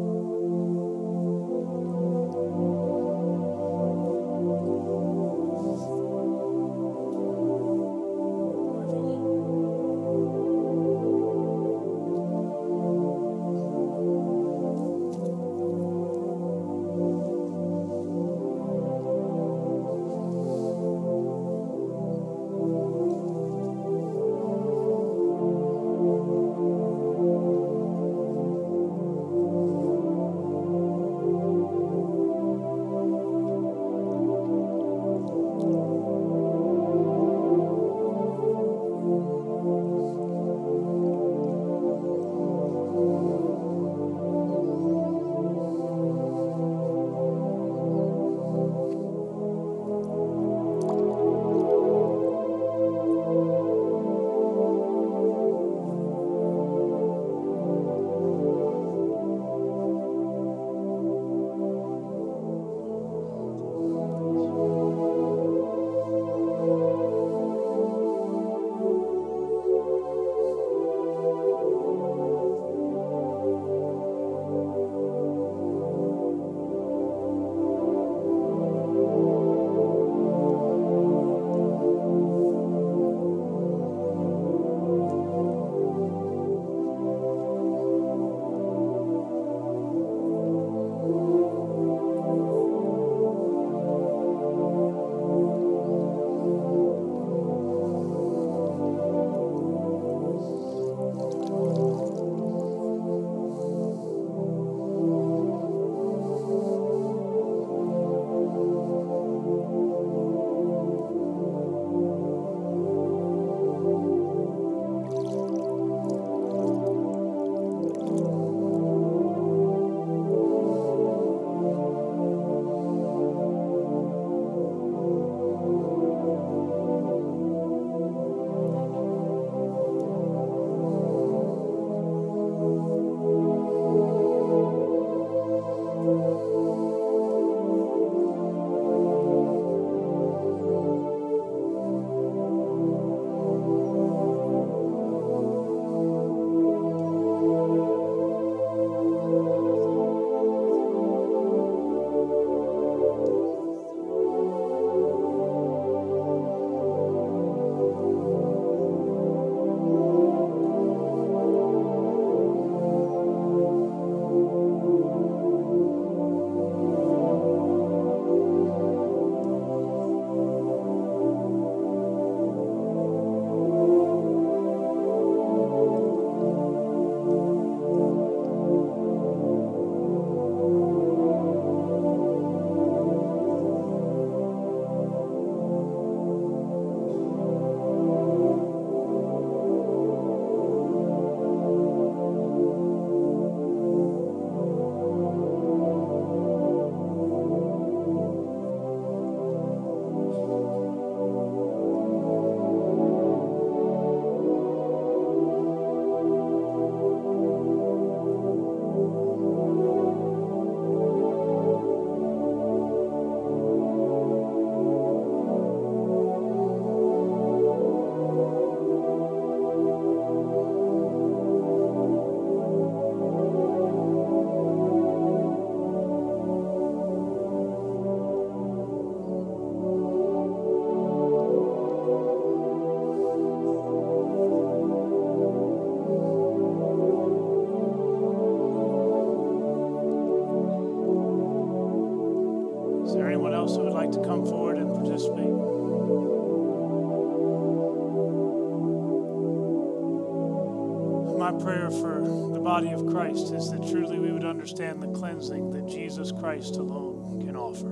Body 252.74 252.90
of 252.90 253.06
Christ 253.06 253.52
is 253.52 253.70
that 253.70 253.88
truly 253.88 254.18
we 254.18 254.32
would 254.32 254.44
understand 254.44 255.00
the 255.00 255.12
cleansing 255.12 255.70
that 255.70 255.86
Jesus 255.86 256.32
Christ 256.32 256.74
alone 256.74 257.40
can 257.46 257.54
offer, 257.54 257.84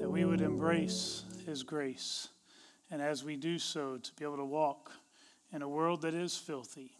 that 0.00 0.10
we 0.10 0.24
would 0.24 0.40
embrace 0.40 1.22
his 1.46 1.62
grace, 1.62 2.26
and 2.90 3.00
as 3.00 3.22
we 3.22 3.36
do 3.36 3.56
so, 3.56 3.96
to 3.98 4.12
be 4.14 4.24
able 4.24 4.38
to 4.38 4.44
walk 4.44 4.90
in 5.52 5.62
a 5.62 5.68
world 5.68 6.02
that 6.02 6.12
is 6.12 6.36
filthy, 6.36 6.90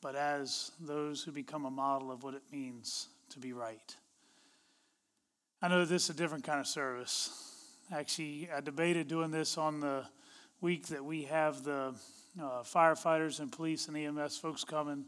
but 0.00 0.16
as 0.16 0.72
those 0.80 1.22
who 1.22 1.32
become 1.32 1.66
a 1.66 1.70
model 1.70 2.10
of 2.10 2.22
what 2.22 2.32
it 2.32 2.44
means 2.50 3.08
to 3.28 3.38
be 3.38 3.52
right. 3.52 3.94
I 5.60 5.68
know 5.68 5.84
this 5.84 6.04
is 6.04 6.10
a 6.10 6.14
different 6.14 6.44
kind 6.44 6.60
of 6.60 6.66
service. 6.66 7.74
Actually, 7.92 8.48
I 8.56 8.62
debated 8.62 9.06
doing 9.06 9.30
this 9.32 9.58
on 9.58 9.80
the 9.80 10.06
week 10.62 10.86
that 10.86 11.04
we 11.04 11.24
have 11.24 11.62
the 11.62 11.94
uh, 12.40 12.62
firefighters 12.62 13.40
and 13.40 13.52
police 13.52 13.88
and 13.88 13.98
EMS 13.98 14.38
folks 14.38 14.64
coming, 14.64 15.04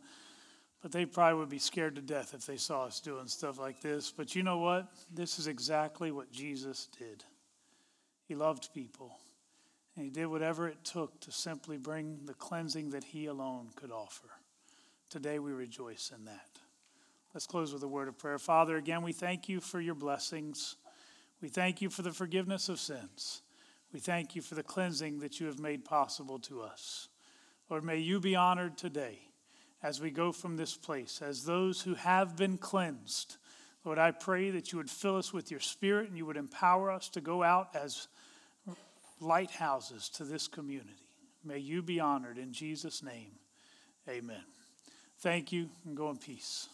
but 0.85 0.93
they 0.93 1.07
probably 1.07 1.39
would 1.39 1.49
be 1.49 1.59
scared 1.59 1.95
to 1.95 2.03
death 2.03 2.35
if 2.35 2.45
they 2.45 2.59
saw 2.59 2.85
us 2.85 3.01
doing 3.01 3.26
stuff 3.26 3.59
like 3.59 3.80
this. 3.80 4.12
But 4.14 4.37
you 4.37 4.43
know 4.43 4.59
what? 4.59 4.87
This 5.11 5.39
is 5.39 5.47
exactly 5.47 6.12
what 6.12 6.30
Jesus 6.30 6.91
did. 6.99 7.24
He 8.28 8.35
loved 8.35 8.68
people, 8.74 9.16
and 9.97 10.05
he 10.05 10.11
did 10.11 10.26
whatever 10.26 10.68
it 10.68 10.85
took 10.85 11.18
to 11.20 11.32
simply 11.32 11.78
bring 11.78 12.18
the 12.26 12.35
cleansing 12.35 12.91
that 12.91 13.03
he 13.03 13.24
alone 13.24 13.68
could 13.76 13.91
offer. 13.91 14.28
Today 15.09 15.39
we 15.39 15.53
rejoice 15.53 16.12
in 16.14 16.26
that. 16.26 16.51
Let's 17.32 17.47
close 17.47 17.72
with 17.72 17.82
a 17.82 17.89
word 17.89 18.09
of 18.09 18.18
prayer. 18.18 18.39
Father, 18.39 18.76
again, 18.76 19.03
we 19.03 19.14
thank 19.14 19.49
you 19.49 19.61
for 19.61 19.80
your 19.80 19.95
blessings. 19.95 20.76
We 21.41 21.49
thank 21.49 21.80
you 21.80 21.89
for 21.89 22.03
the 22.03 22.12
forgiveness 22.12 22.68
of 22.68 22.78
sins. 22.78 23.41
We 23.91 24.01
thank 24.01 24.37
you 24.37 24.43
for 24.43 24.55
the 24.55 24.62
cleansing 24.62 25.20
that 25.20 25.41
you 25.41 25.47
have 25.47 25.59
made 25.59 25.87
possible 25.87 26.39
to 26.41 26.61
us. 26.61 27.09
Lord, 27.70 27.85
may 27.85 27.97
you 27.97 28.20
be 28.20 28.37
honored 28.37 28.76
today 28.76 29.20
as 29.85 30.01
we 30.01 30.11
go 30.11 30.32
from 30.32 30.57
this 30.57 30.76
place, 30.78 31.20
as 31.20 31.45
those 31.45 31.82
who 31.82 31.95
have 31.95 32.37
been 32.37 32.57
cleansed. 32.57 33.37
Lord, 33.85 33.99
I 33.99 34.12
pray 34.12 34.51
that 34.51 34.72
you 34.72 34.78
would 34.78 34.89
fill 34.89 35.18
us 35.18 35.30
with 35.30 35.51
your 35.51 35.61
spirit 35.61 36.09
and 36.09 36.16
you 36.16 36.24
would 36.24 36.39
empower 36.39 36.91
us 36.91 37.11
to 37.11 37.20
go 37.20 37.43
out 37.43 37.76
as 37.76 38.09
lighthouses 39.20 40.09
to 40.09 40.24
this 40.24 40.49
community. 40.49 40.89
May 41.45 41.59
you 41.59 41.82
be 41.82 42.01
honored 42.01 42.39
in 42.39 42.55
Jesus' 42.55 43.03
name. 43.03 43.32
Amen. 44.09 44.43
Thank 45.18 45.53
you 45.53 45.68
and 45.85 45.95
go 45.95 46.09
in 46.09 46.16
peace. 46.16 46.66